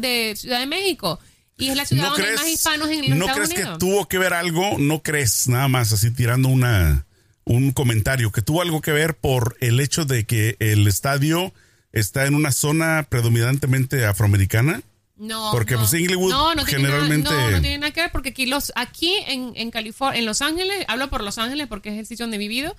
de 0.00 0.34
Ciudad 0.36 0.60
de 0.60 0.66
México. 0.66 1.18
Y 1.62 1.68
es 1.70 1.76
la 1.76 1.84
ciudad 1.86 2.02
¿No 2.04 2.08
donde 2.10 2.22
hay 2.22 2.28
crees, 2.34 2.40
más 2.42 2.50
hispanos 2.50 2.88
en 2.90 3.00
los 3.00 3.18
¿no 3.18 3.26
Estados 3.26 3.34
crees 3.48 3.50
Unidos. 3.60 3.72
que 3.72 3.78
tuvo 3.78 4.08
que 4.08 4.18
ver 4.18 4.34
algo? 4.34 4.78
¿No 4.78 5.02
crees 5.02 5.48
nada 5.48 5.68
más 5.68 5.92
así 5.92 6.10
tirando 6.10 6.48
una 6.48 7.06
un 7.44 7.72
comentario 7.72 8.30
que 8.30 8.40
tuvo 8.42 8.62
algo 8.62 8.80
que 8.80 8.92
ver 8.92 9.16
por 9.16 9.56
el 9.60 9.80
hecho 9.80 10.04
de 10.04 10.24
que 10.24 10.56
el 10.60 10.86
estadio 10.86 11.52
está 11.92 12.26
en 12.26 12.34
una 12.36 12.52
zona 12.52 13.04
predominantemente 13.08 14.04
afroamericana? 14.06 14.82
No, 15.16 15.50
Porque, 15.52 15.74
no. 15.74 15.80
pues, 15.80 15.92
Inglewood 15.94 16.30
no, 16.30 16.54
no 16.54 16.64
generalmente- 16.64 17.28
nada- 17.30 17.44
no, 17.44 17.56
no 17.56 17.60
tiene 17.60 17.78
nada 17.78 17.92
que 17.92 18.00
ver 18.00 18.10
porque 18.12 18.30
aquí, 18.30 18.46
los, 18.46 18.72
aquí 18.74 19.14
en, 19.28 19.52
en 19.56 19.70
California, 19.70 20.18
en 20.18 20.26
Los 20.26 20.40
Ángeles, 20.42 20.84
hablo 20.88 21.10
por 21.10 21.22
Los 21.22 21.38
Ángeles 21.38 21.66
porque 21.68 21.90
es 21.90 21.98
el 21.98 22.06
sitio 22.06 22.24
donde 22.24 22.36
he 22.36 22.38
vivido, 22.40 22.74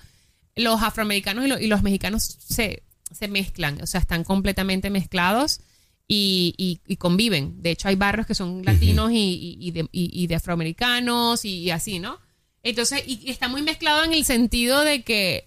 los 0.56 0.82
afroamericanos 0.82 1.44
y, 1.44 1.48
lo- 1.48 1.58
y 1.58 1.66
los 1.68 1.82
mexicanos 1.82 2.36
se, 2.46 2.82
se 3.12 3.28
mezclan, 3.28 3.80
o 3.82 3.86
sea, 3.86 4.00
están 4.00 4.24
completamente 4.24 4.90
mezclados 4.90 5.60
y, 6.06 6.54
y- 6.58 6.80
y 6.86 6.96
conviven. 6.96 7.62
De 7.62 7.70
hecho, 7.70 7.88
hay 7.88 7.96
barrios 7.96 8.26
que 8.26 8.34
son 8.34 8.62
latinos 8.64 9.10
y, 9.12 9.16
y- 9.16 9.56
y 9.68 9.70
de, 9.70 9.88
y- 9.92 10.26
de 10.26 10.34
afroamericanos 10.34 11.44
y, 11.44 11.70
así, 11.70 11.98
¿no? 11.98 12.18
Entonces, 12.62 13.02
y, 13.06 13.30
está 13.30 13.48
muy 13.48 13.62
mezclado 13.62 14.04
en 14.04 14.12
el 14.12 14.24
sentido 14.24 14.82
de 14.82 15.02
que 15.02 15.44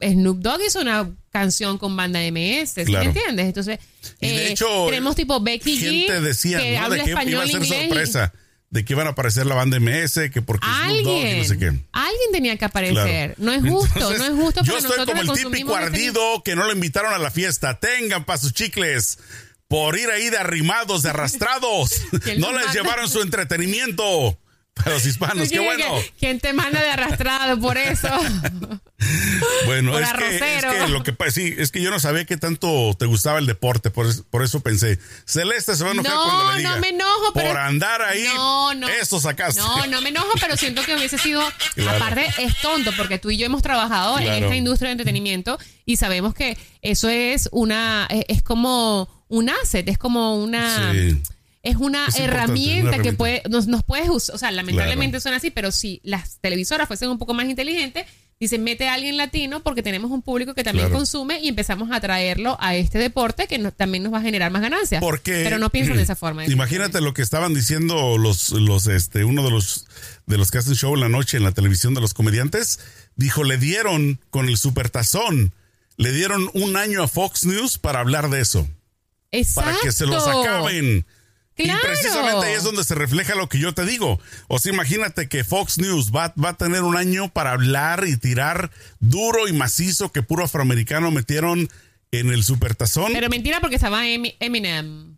Snoop 0.00 0.38
Dogg 0.38 0.60
hizo 0.66 0.80
una 0.80 1.10
canción 1.30 1.78
con 1.78 1.96
banda 1.96 2.20
MS, 2.30 2.70
¿sí 2.74 2.84
Claro. 2.86 3.04
me 3.04 3.10
entiendes? 3.10 3.46
Entonces, 3.46 3.78
Y 4.20 4.26
de 4.28 4.46
eh, 4.48 4.52
hecho, 4.52 4.66
tenemos 4.86 5.14
tipo 5.14 5.40
Becky 5.40 5.76
G, 5.78 5.80
Gente 6.06 6.20
decía, 6.20 6.58
que 6.60 6.76
¿no? 6.78 6.84
habla 6.84 6.96
De 6.96 7.02
que 7.04 7.10
iba 7.10 7.20
a 7.42 7.46
ser 7.46 7.56
inglés 7.62 7.68
sorpresa, 7.88 8.32
de 8.70 8.84
que 8.84 8.92
iban 8.94 9.06
a 9.08 9.10
aparecer 9.10 9.46
la 9.46 9.54
banda 9.56 9.78
MS, 9.78 10.30
que 10.32 10.42
porque 10.42 10.66
Snoop 10.66 11.04
Dogg 11.04 11.12
y 11.16 11.20
Alguien, 11.20 11.38
no 11.38 11.44
sé 11.44 11.58
qué. 11.58 11.66
alguien 11.92 12.32
tenía 12.32 12.56
que 12.56 12.64
aparecer. 12.64 13.34
Claro. 13.34 13.34
No 13.38 13.52
es 13.52 13.62
justo, 13.72 13.92
Entonces, 13.96 14.18
no 14.20 14.24
es 14.26 14.32
justo 14.44 14.62
Yo 14.64 14.76
estoy 14.78 14.90
nosotros 14.90 15.20
como 15.20 15.32
el 15.34 15.38
típico 15.44 15.72
este- 15.72 15.84
ardido 15.86 16.42
que 16.44 16.56
no 16.56 16.64
lo 16.64 16.72
invitaron 16.72 17.12
a 17.12 17.18
la 17.18 17.30
fiesta. 17.30 17.78
Tengan 17.78 18.24
para 18.24 18.38
sus 18.38 18.52
chicles. 18.54 19.18
Por 19.70 19.96
ir 19.96 20.10
ahí 20.10 20.28
de 20.30 20.36
arrimados, 20.36 21.02
de 21.02 21.10
arrastrados. 21.14 21.92
No 22.36 22.52
les 22.52 22.66
manda. 22.66 22.72
llevaron 22.74 23.08
su 23.08 23.22
entretenimiento. 23.22 24.36
Para 24.74 24.92
los 24.92 25.04
hispanos, 25.04 25.48
qué 25.48 25.56
¿Quién- 25.58 25.64
bueno. 25.64 25.84
¿Quién 26.18 26.40
te 26.40 26.52
manda 26.52 26.80
de 26.80 26.90
arrastrado 26.90 27.58
por 27.60 27.78
eso? 27.78 28.08
Bueno, 29.64 29.92
Por 29.92 30.02
es 30.02 30.12
que, 30.12 30.36
es 30.58 30.64
que 30.64 30.88
lo 30.88 31.02
que 31.02 31.12
pasa, 31.14 31.30
sí, 31.32 31.54
es 31.56 31.70
que 31.72 31.80
yo 31.80 31.90
no 31.90 31.98
sabía 31.98 32.26
que 32.26 32.36
tanto 32.36 32.94
te 32.98 33.06
gustaba 33.06 33.38
el 33.38 33.46
deporte, 33.46 33.90
por, 33.90 34.06
eso- 34.06 34.24
por 34.28 34.42
eso 34.44 34.60
pensé, 34.60 34.98
Celeste 35.24 35.74
se 35.74 35.84
va 35.84 35.90
a 35.90 35.92
enojar 35.94 36.12
No, 36.12 36.22
cuando 36.24 36.52
le 36.52 36.58
diga. 36.58 36.74
no 36.74 36.80
me 36.80 36.88
enojo, 36.90 37.32
pero- 37.32 37.48
Por 37.48 37.56
andar 37.58 38.02
ahí, 38.02 38.24
No, 38.34 38.74
no. 38.74 38.88
eso 38.88 39.18
sacaste. 39.18 39.60
No, 39.60 39.86
no 39.86 40.00
me 40.02 40.10
enojo, 40.10 40.28
pero 40.40 40.54
siento 40.58 40.82
que 40.84 40.94
hubiese 40.96 41.16
sido. 41.18 41.42
Claro. 41.74 41.96
Aparte, 42.04 42.26
es 42.38 42.56
tonto, 42.60 42.92
porque 42.96 43.18
tú 43.18 43.30
y 43.30 43.38
yo 43.38 43.46
hemos 43.46 43.62
trabajado 43.62 44.18
en 44.18 44.30
esta 44.44 44.54
industria 44.54 44.88
de 44.88 44.92
entretenimiento 44.92 45.58
y 45.86 45.96
sabemos 45.96 46.34
que 46.34 46.58
eso 46.82 47.08
es 47.08 47.48
una. 47.52 48.06
Es, 48.10 48.24
es 48.28 48.42
como 48.42 49.08
un 49.30 49.48
asset, 49.48 49.88
es 49.88 49.96
como 49.98 50.36
una. 50.42 50.92
Sí. 50.92 51.18
Es 51.62 51.76
una 51.76 52.06
Es 52.06 52.18
herramienta 52.18 52.88
una 52.96 53.02
que 53.02 53.08
herramienta. 53.10 53.18
puede, 53.18 53.42
nos, 53.50 53.66
nos 53.66 53.82
puedes 53.82 54.08
usar. 54.08 54.34
O 54.34 54.38
sea, 54.38 54.50
lamentablemente 54.50 55.20
son 55.20 55.34
así, 55.34 55.50
pero 55.50 55.70
si 55.72 56.00
las 56.04 56.38
televisoras 56.40 56.86
fuesen 56.88 57.10
un 57.10 57.18
poco 57.18 57.34
más 57.34 57.46
inteligentes, 57.50 58.06
dicen 58.40 58.64
mete 58.64 58.88
a 58.88 58.94
alguien 58.94 59.18
latino 59.18 59.62
porque 59.62 59.82
tenemos 59.82 60.10
un 60.10 60.22
público 60.22 60.54
que 60.54 60.64
también 60.64 60.86
Claro. 60.86 60.96
consume 61.00 61.38
y 61.42 61.48
empezamos 61.48 61.90
a 61.92 62.00
traerlo 62.00 62.56
a 62.60 62.74
este 62.76 62.96
deporte 62.98 63.46
que 63.46 63.58
no- 63.58 63.72
también 63.72 64.02
nos 64.02 64.10
va 64.14 64.20
a 64.20 64.22
generar 64.22 64.50
más 64.50 64.62
ganancias. 64.62 65.02
Porque 65.02 65.42
pero 65.44 65.58
no 65.58 65.68
piensan 65.68 65.98
de 65.98 66.02
esa 66.04 66.16
forma. 66.16 66.46
Imagínate 66.46 67.02
lo 67.02 67.12
que 67.12 67.20
estaban 67.20 67.52
diciendo 67.52 68.16
los, 68.16 68.52
los, 68.52 68.86
este, 68.86 69.24
uno 69.24 69.42
de 69.44 69.50
los, 69.50 69.86
de 70.24 70.38
los 70.38 70.50
que 70.50 70.56
hacen 70.56 70.74
show 70.74 70.94
en 70.94 71.00
la 71.00 71.10
noche 71.10 71.36
en 71.36 71.42
la 71.44 71.52
televisión 71.52 71.92
de 71.92 72.00
los 72.00 72.14
comediantes. 72.14 72.80
Dijo, 73.16 73.44
le 73.44 73.58
dieron 73.58 74.18
con 74.30 74.48
el 74.48 74.56
supertazón, 74.56 75.52
le 75.98 76.10
dieron 76.12 76.48
un 76.54 76.78
año 76.78 77.02
a 77.02 77.08
Fox 77.08 77.44
News 77.44 77.76
para 77.76 78.00
hablar 78.00 78.30
de 78.30 78.40
eso, 78.40 78.66
para 79.54 79.76
que 79.82 79.92
se 79.92 80.06
los 80.06 80.26
acaben. 80.26 81.06
Claro. 81.56 81.78
Y 81.80 81.86
precisamente 81.86 82.46
ahí 82.46 82.54
es 82.54 82.62
donde 82.64 82.84
se 82.84 82.94
refleja 82.94 83.34
lo 83.34 83.48
que 83.48 83.58
yo 83.58 83.74
te 83.74 83.84
digo. 83.84 84.18
O 84.48 84.58
sea, 84.58 84.72
imagínate 84.72 85.28
que 85.28 85.44
Fox 85.44 85.76
News 85.78 86.10
va, 86.10 86.32
va 86.42 86.50
a 86.50 86.56
tener 86.56 86.82
un 86.82 86.96
año 86.96 87.28
para 87.32 87.52
hablar 87.52 88.04
y 88.06 88.16
tirar 88.16 88.70
duro 88.98 89.46
y 89.46 89.52
macizo 89.52 90.10
que 90.10 90.22
puro 90.22 90.44
afroamericano 90.44 91.10
metieron 91.10 91.68
en 92.12 92.30
el 92.30 92.44
supertazón. 92.44 93.12
Pero 93.12 93.28
mentira 93.28 93.60
porque 93.60 93.76
estaba 93.76 94.04
Emi- 94.06 94.36
Eminem. 94.40 95.09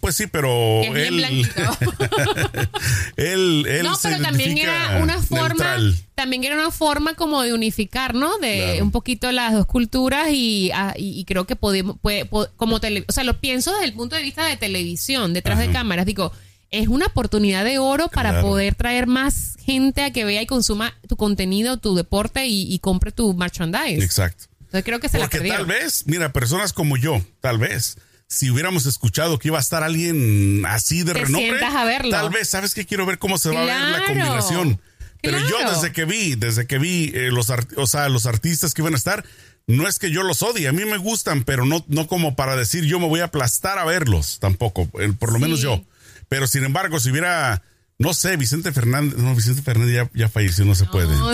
Pues 0.00 0.16
sí, 0.16 0.26
pero 0.26 0.80
es 0.82 0.92
bien 0.92 1.14
él, 1.24 1.24
él, 3.16 3.66
él 3.68 3.82
no, 3.84 3.96
pero 4.02 4.18
también 4.20 4.56
era 4.58 4.98
una 5.02 5.20
forma, 5.22 5.48
neutral. 5.48 5.96
también 6.14 6.44
era 6.44 6.54
una 6.54 6.70
forma 6.70 7.14
como 7.14 7.42
de 7.42 7.52
unificar, 7.52 8.14
¿no? 8.14 8.38
De 8.38 8.56
Claro. 8.64 8.84
un 8.84 8.90
poquito 8.90 9.30
las 9.32 9.52
dos 9.52 9.66
culturas 9.66 10.28
y, 10.32 10.70
ah, 10.74 10.94
y, 10.96 11.24
creo 11.24 11.46
que 11.46 11.56
podemos, 11.56 11.96
puede- 12.00 12.28
como 12.56 12.80
tele, 12.80 13.04
o 13.08 13.12
sea, 13.12 13.24
lo 13.24 13.38
pienso 13.40 13.72
desde 13.72 13.84
el 13.86 13.92
punto 13.92 14.16
de 14.16 14.22
vista 14.22 14.44
de 14.46 14.56
televisión, 14.56 15.32
detrás 15.32 15.58
de 15.58 15.70
cámaras, 15.70 16.06
digo, 16.06 16.32
es 16.70 16.88
una 16.88 17.06
oportunidad 17.06 17.64
de 17.64 17.78
oro 17.78 18.08
para 18.08 18.30
Claro. 18.30 18.46
poder 18.48 18.74
traer 18.76 19.06
más 19.06 19.56
gente 19.64 20.02
a 20.02 20.12
que 20.12 20.24
vea 20.24 20.40
y 20.42 20.46
consuma 20.46 20.94
tu 21.08 21.16
contenido, 21.16 21.78
tu 21.78 21.94
deporte 21.94 22.46
y, 22.46 22.72
y 22.72 22.78
compre 22.78 23.10
tu 23.12 23.34
merchandise. 23.34 24.02
Exacto. 24.04 24.44
Entonces 24.60 24.84
creo 24.84 25.00
que 25.00 25.08
se 25.08 25.18
Porque 25.18 25.38
la 25.38 25.42
perdió. 25.42 25.56
tal 25.56 25.66
vez, 25.66 26.04
mira, 26.06 26.32
personas 26.32 26.72
como 26.72 26.96
yo, 26.96 27.20
tal 27.40 27.58
vez, 27.58 27.96
si 28.32 28.48
hubiéramos 28.48 28.86
escuchado 28.86 29.40
que 29.40 29.48
iba 29.48 29.58
a 29.58 29.60
estar 29.60 29.82
alguien 29.82 30.62
así 30.64 31.02
de 31.02 31.14
Te 31.14 31.24
renombre, 31.24 31.64
a 31.64 31.84
verlo. 31.84 32.10
tal 32.12 32.30
vez, 32.30 32.48
sabes 32.48 32.74
que 32.74 32.86
quiero 32.86 33.04
ver 33.04 33.18
cómo 33.18 33.38
se 33.38 33.50
va 33.50 33.62
a 33.62 33.64
ver 33.64 33.80
la 34.00 34.06
combinación. 34.06 34.80
Pero 35.20 35.38
yo 35.40 35.56
desde 35.70 35.90
que 35.92 36.04
vi, 36.04 36.36
desde 36.36 36.66
que 36.66 36.78
vi 36.78 37.10
eh, 37.12 37.30
los, 37.32 37.50
art- 37.50 37.72
o 37.76 37.86
sea, 37.88 38.08
los 38.08 38.26
artistas 38.26 38.72
que 38.72 38.82
iban 38.82 38.94
a 38.94 38.96
estar, 38.96 39.24
no 39.66 39.88
es 39.88 39.98
que 39.98 40.10
yo 40.12 40.22
los 40.22 40.42
odie, 40.42 40.68
a 40.68 40.72
mí 40.72 40.84
me 40.84 40.96
gustan, 40.96 41.42
pero 41.42 41.66
no, 41.66 41.84
no 41.88 42.06
como 42.06 42.36
para 42.36 42.54
decir 42.56 42.84
yo 42.84 43.00
me 43.00 43.06
voy 43.08 43.18
a 43.20 43.24
aplastar 43.24 43.78
a 43.78 43.84
verlos, 43.84 44.38
tampoco, 44.38 44.88
eh, 45.00 45.12
por 45.18 45.30
lo 45.32 45.38
Sí. 45.38 45.42
menos 45.42 45.60
yo. 45.60 45.82
Pero 46.28 46.46
sin 46.46 46.62
embargo, 46.64 47.00
si 47.00 47.10
hubiera, 47.10 47.62
no 47.98 48.14
sé, 48.14 48.36
Vicente 48.36 48.70
Fernández, 48.72 49.18
no, 49.18 49.34
Vicente 49.34 49.60
Fernández 49.62 49.94
ya, 49.96 50.10
ya 50.14 50.28
falleció, 50.28 50.64
no 50.64 50.74
se 50.76 50.86
puede. 50.86 51.08
No. 51.08 51.26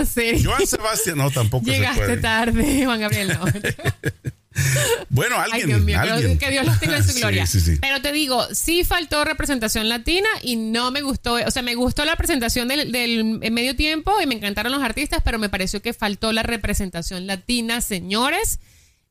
Joan 0.43 0.67
Sebastián, 0.67 1.19
no, 1.19 1.31
tampoco 1.31 1.67
se 1.67 1.73
Llegaste 1.73 2.01
puede. 2.01 2.17
tarde, 2.17 2.85
Juan 2.87 3.01
Gabriel. 3.01 3.39
no. 3.39 3.45
Bueno, 5.11 5.37
Ay, 5.37 5.51
alguien, 5.53 5.69
Dios 5.69 5.81
mío, 5.83 5.95
que 6.03 6.09
alguien. 6.11 6.29
Dios- 6.31 6.39
que 6.41 6.51
Dios 6.51 6.67
los 6.67 6.81
tenga 6.81 6.97
en 6.97 7.05
su 7.07 7.15
gloria. 7.15 7.47
sí, 7.47 7.61
sí. 7.61 7.77
Pero 7.81 8.01
te 8.03 8.13
digo, 8.13 8.47
sí 8.55 8.85
faltó 8.85 9.25
representación 9.25 9.89
latina 9.89 10.29
y 10.43 10.57
no 10.57 10.91
me 10.91 11.03
gustó, 11.03 11.35
o 11.35 11.51
sea, 11.51 11.63
me 11.63 11.75
gustó 11.75 12.05
la 12.05 12.17
presentación 12.17 12.69
del, 12.69 12.91
del 12.93 13.39
en 13.43 13.55
medio 13.55 13.77
tiempo 13.77 14.13
y 14.23 14.27
me 14.27 14.35
encantaron 14.35 14.73
los 14.73 14.83
artistas, 14.83 15.21
pero 15.25 15.39
me 15.39 15.49
pareció 15.49 15.81
que 15.83 15.93
faltó 15.93 16.33
la 16.33 16.43
representación 16.43 17.27
latina, 17.27 17.81
señores. 17.81 18.59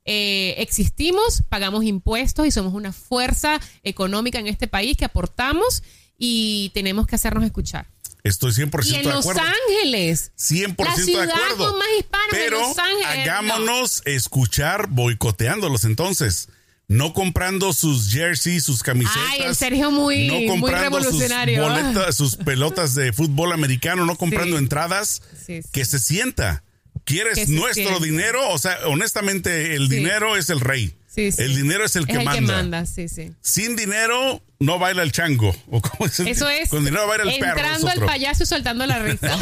Eh, 0.08 0.54
existimos, 0.60 1.42
pagamos 1.50 1.84
impuestos 1.84 2.46
y 2.46 2.52
somos 2.52 2.74
una 2.74 2.92
fuerza 2.94 3.60
económica 3.84 4.38
en 4.40 4.46
este 4.48 4.68
país 4.68 4.96
que 4.98 5.06
aportamos 5.06 5.82
y 6.18 6.70
tenemos 6.76 7.08
que 7.08 7.16
hacernos 7.16 7.44
escuchar. 7.44 7.88
Estoy 8.26 8.52
100% 8.54 8.86
Y 8.86 8.96
en 8.96 9.04
de 9.04 9.10
Los 9.10 9.20
acuerdo. 9.20 9.42
Ángeles. 9.42 10.32
100% 10.38 10.76
La 10.84 10.96
de 10.98 11.04
ciudad 11.04 11.30
acuerdo. 11.30 11.70
con 11.70 11.78
más 11.80 11.88
hispanos 12.00 12.28
Pero 12.32 12.60
Los 12.60 12.78
Ángeles, 12.80 13.06
hagámonos 13.08 14.02
escuchar 14.06 14.88
boicoteándolos 14.90 15.86
entonces. 15.86 16.50
No 16.88 17.14
comprando 17.14 17.72
sus 17.74 18.12
jerseys, 18.12 18.64
sus 18.64 18.84
camisetas. 18.84 19.22
Ay, 19.30 19.42
el 19.44 19.56
Sergio 19.56 19.90
muy- 19.92 20.30
muy 20.30 20.48
comprando 20.48 21.00
revolucionario. 21.00 21.64
Sus, 21.64 21.72
boletas, 21.84 22.16
sus 22.18 22.36
pelotas 22.36 22.96
de 22.96 23.14
fútbol 23.14 23.54
americano, 23.54 24.06
no 24.06 24.16
comprando 24.18 24.58
Sí. 24.58 24.64
entradas. 24.64 25.22
Sí, 25.46 25.62
sí. 25.64 25.70
Que 25.72 25.86
se 25.86 26.00
sienta. 26.00 26.64
¿Quieres 27.04 27.50
nuestro 27.50 28.00
dinero? 28.00 28.50
O 28.50 28.58
sea, 28.58 28.78
honestamente, 28.88 29.76
el 29.76 29.88
dinero 29.90 30.36
es 30.38 30.50
el 30.50 30.60
rey. 30.60 30.96
Sí, 31.16 31.32
sí. 31.32 31.42
El 31.42 31.56
dinero 31.56 31.86
es 31.86 31.96
el, 31.96 32.06
que, 32.06 32.20
manda. 32.20 32.42
manda. 32.42 32.86
Sí, 32.86 33.08
sí. 33.08 33.32
Sin 33.40 33.78
dinero 33.78 34.44
no 34.60 34.80
baila 34.80 35.02
el 35.02 35.14
chango. 35.14 35.56
¿O 35.72 35.82
cómo 35.82 36.08
es 36.08 36.20
Eso 36.20 36.50
es. 36.50 36.70
Con 36.70 36.84
dinero 36.84 37.08
baila 37.08 37.32
el 37.32 37.40
perro. 37.40 37.58
Entrando 37.58 37.88
al 37.88 38.00
payaso 38.02 38.44
y 38.44 38.46
soltando 38.46 38.86
la 38.86 39.00
risa. 39.00 39.38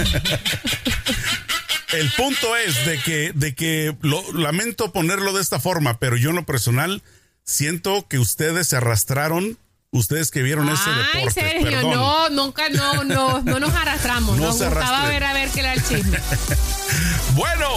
el 1.94 2.12
punto 2.12 2.56
es 2.56 2.86
de 2.86 3.00
que, 3.00 3.32
de 3.34 3.56
que 3.56 3.98
lo, 4.02 4.24
lamento 4.34 4.94
ponerlo 4.94 5.34
de 5.34 5.42
esta 5.42 5.60
forma, 5.60 5.98
pero 5.98 6.16
yo 6.16 6.30
en 6.30 6.36
lo 6.36 6.46
personal 6.46 7.02
siento 7.44 8.08
que 8.08 8.20
ustedes 8.20 8.68
se 8.68 8.76
arrastraron 8.76 9.58
Ustedes 9.94 10.32
que 10.32 10.42
vieron 10.42 10.68
ese 10.70 10.90
deporte. 10.90 11.40
Ay, 11.46 11.62
Sergio, 11.62 11.82
no, 11.84 12.28
nunca, 12.30 12.68
no, 12.70 13.04
no, 13.04 13.44
no 13.44 13.60
nos 13.60 13.72
arrastramos. 13.76 14.38
nos 14.40 14.58
gustaba 14.58 15.08
ver 15.08 15.24
a 15.24 15.34
ver 15.34 15.50
qué 15.50 15.60
era 15.60 15.74
el 15.74 15.84
chisme. 15.84 16.18
bueno, 17.36 17.70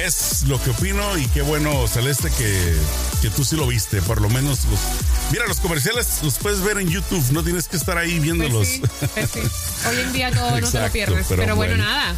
es 0.00 0.42
lo 0.46 0.62
que 0.62 0.70
opino 0.70 1.16
y 1.16 1.26
qué 1.28 1.42
bueno, 1.42 1.86
Celeste, 1.86 2.30
que, 2.30 2.76
que 3.20 3.30
tú 3.30 3.44
sí 3.44 3.56
lo 3.56 3.66
viste, 3.66 4.02
por 4.02 4.20
lo 4.20 4.28
menos. 4.28 4.64
Los, 4.66 4.80
mira, 5.30 5.46
los 5.46 5.60
comerciales 5.60 6.20
los 6.22 6.38
puedes 6.38 6.60
ver 6.60 6.78
en 6.78 6.88
YouTube, 6.88 7.24
no 7.32 7.42
tienes 7.42 7.68
que 7.68 7.76
estar 7.76 7.98
ahí 7.98 8.18
viéndolos. 8.18 8.68
Pues 8.80 8.90
pues 9.14 9.30
sí, 9.30 9.40
Hoy 9.88 10.00
en 10.00 10.12
día 10.12 10.30
todo 10.30 10.60
no 10.60 10.70
te 10.70 10.80
lo 10.80 10.90
pierdes, 10.90 11.26
pero, 11.28 11.56
bueno, 11.56 11.76
nada. 11.76 12.14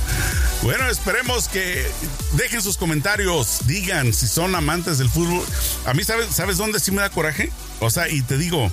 Bueno, 0.62 0.88
esperemos 0.88 1.48
que 1.48 1.86
dejen 2.32 2.62
sus 2.62 2.76
comentarios, 2.76 3.58
digan 3.66 4.12
si 4.12 4.26
son 4.26 4.54
amantes 4.54 4.98
del 4.98 5.10
fútbol. 5.10 5.44
A 5.84 5.94
mí, 5.94 6.04
¿sabes, 6.04 6.34
¿sabes 6.34 6.56
dónde 6.56 6.80
sí 6.80 6.90
me 6.90 7.02
da 7.02 7.10
coraje? 7.10 7.50
O 7.80 7.90
sea, 7.90 8.08
y 8.08 8.22
te 8.22 8.38
digo, 8.38 8.72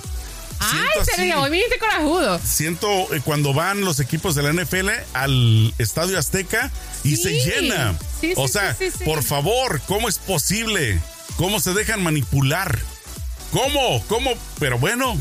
Ay, 0.62 1.04
Sergio, 1.04 1.40
hoy 1.40 1.50
viniste 1.50 1.78
corajudo. 1.78 2.40
Siento 2.44 2.88
eh, 3.14 3.20
cuando 3.24 3.52
van 3.52 3.82
los 3.82 4.00
equipos 4.00 4.34
de 4.34 4.42
la 4.42 4.52
NFL 4.52 4.90
al 5.14 5.74
Estadio 5.78 6.18
Azteca 6.18 6.70
y 7.04 7.16
se 7.16 7.32
llena. 7.32 7.98
o 8.36 8.48
sea, 8.48 8.76
por 9.04 9.22
favor, 9.22 9.80
¿cómo 9.86 10.08
es 10.08 10.18
posible? 10.18 11.00
¿Cómo 11.36 11.60
se 11.60 11.72
dejan 11.72 12.02
manipular? 12.02 12.78
¿Cómo? 13.52 14.02
¿Cómo? 14.08 14.32
Pero 14.58 14.78
bueno, 14.78 15.20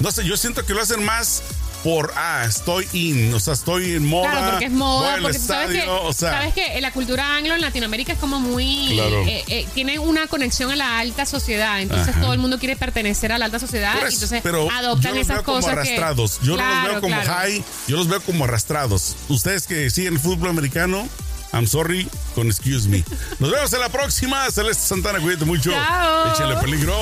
no 0.00 0.10
sé, 0.10 0.24
yo 0.24 0.36
siento 0.36 0.66
que 0.66 0.74
lo 0.74 0.82
hacen 0.82 1.04
más 1.04 1.42
por, 1.84 2.14
ah, 2.16 2.46
estoy 2.48 2.88
in, 2.94 3.34
o 3.34 3.38
sea, 3.38 3.52
estoy 3.52 3.92
en 3.92 4.06
moda. 4.06 4.30
Claro, 4.30 4.50
porque 4.52 4.64
es 4.64 4.72
moda, 4.72 5.18
porque 5.20 5.38
sabes 5.38 5.82
que, 5.82 5.86
o 5.86 6.14
sea, 6.14 6.30
sabes 6.32 6.54
que 6.54 6.80
la 6.80 6.90
cultura 6.92 7.36
anglo 7.36 7.54
en 7.54 7.60
Latinoamérica 7.60 8.14
es 8.14 8.18
como 8.18 8.40
muy, 8.40 8.98
eh, 8.98 9.44
eh, 9.48 9.66
tiene 9.74 9.98
una 9.98 10.26
conexión 10.26 10.70
a 10.70 10.76
la 10.76 10.98
alta 10.98 11.26
sociedad, 11.26 11.82
entonces 11.82 12.18
todo 12.18 12.32
el 12.32 12.38
mundo 12.38 12.58
quiere 12.58 12.74
pertenecer 12.74 13.32
a 13.32 13.38
la 13.38 13.44
alta 13.44 13.58
sociedad, 13.58 13.96
y 14.10 14.14
entonces 14.14 14.40
pero 14.42 14.70
adoptan 14.70 15.18
esas 15.18 15.42
cosas 15.42 15.64
como 15.64 15.78
arrastrados. 15.78 16.40
yo 16.42 16.56
no 16.56 16.64
los 16.64 16.84
veo 16.84 17.00
como 17.02 17.22
high, 17.22 17.62
yo 17.86 17.96
los 17.98 18.08
veo 18.08 18.22
como 18.22 18.44
arrastrados. 18.44 19.14
Ustedes 19.28 19.66
que 19.66 19.90
siguen 19.90 20.14
el 20.14 20.20
fútbol 20.20 20.48
americano, 20.48 21.06
I'm 21.52 21.66
sorry 21.66 22.08
con 22.34 22.46
excuse 22.46 22.88
me. 22.88 23.04
Nos 23.38 23.50
vemos 23.50 23.72
en 23.74 23.80
la 23.80 23.90
próxima. 23.90 24.50
Celeste 24.50 24.82
Santana, 24.82 25.20
cuídate 25.20 25.44
mucho. 25.44 25.70
Chao. 25.70 26.32
Échale 26.32 26.56
peligro. 26.56 26.94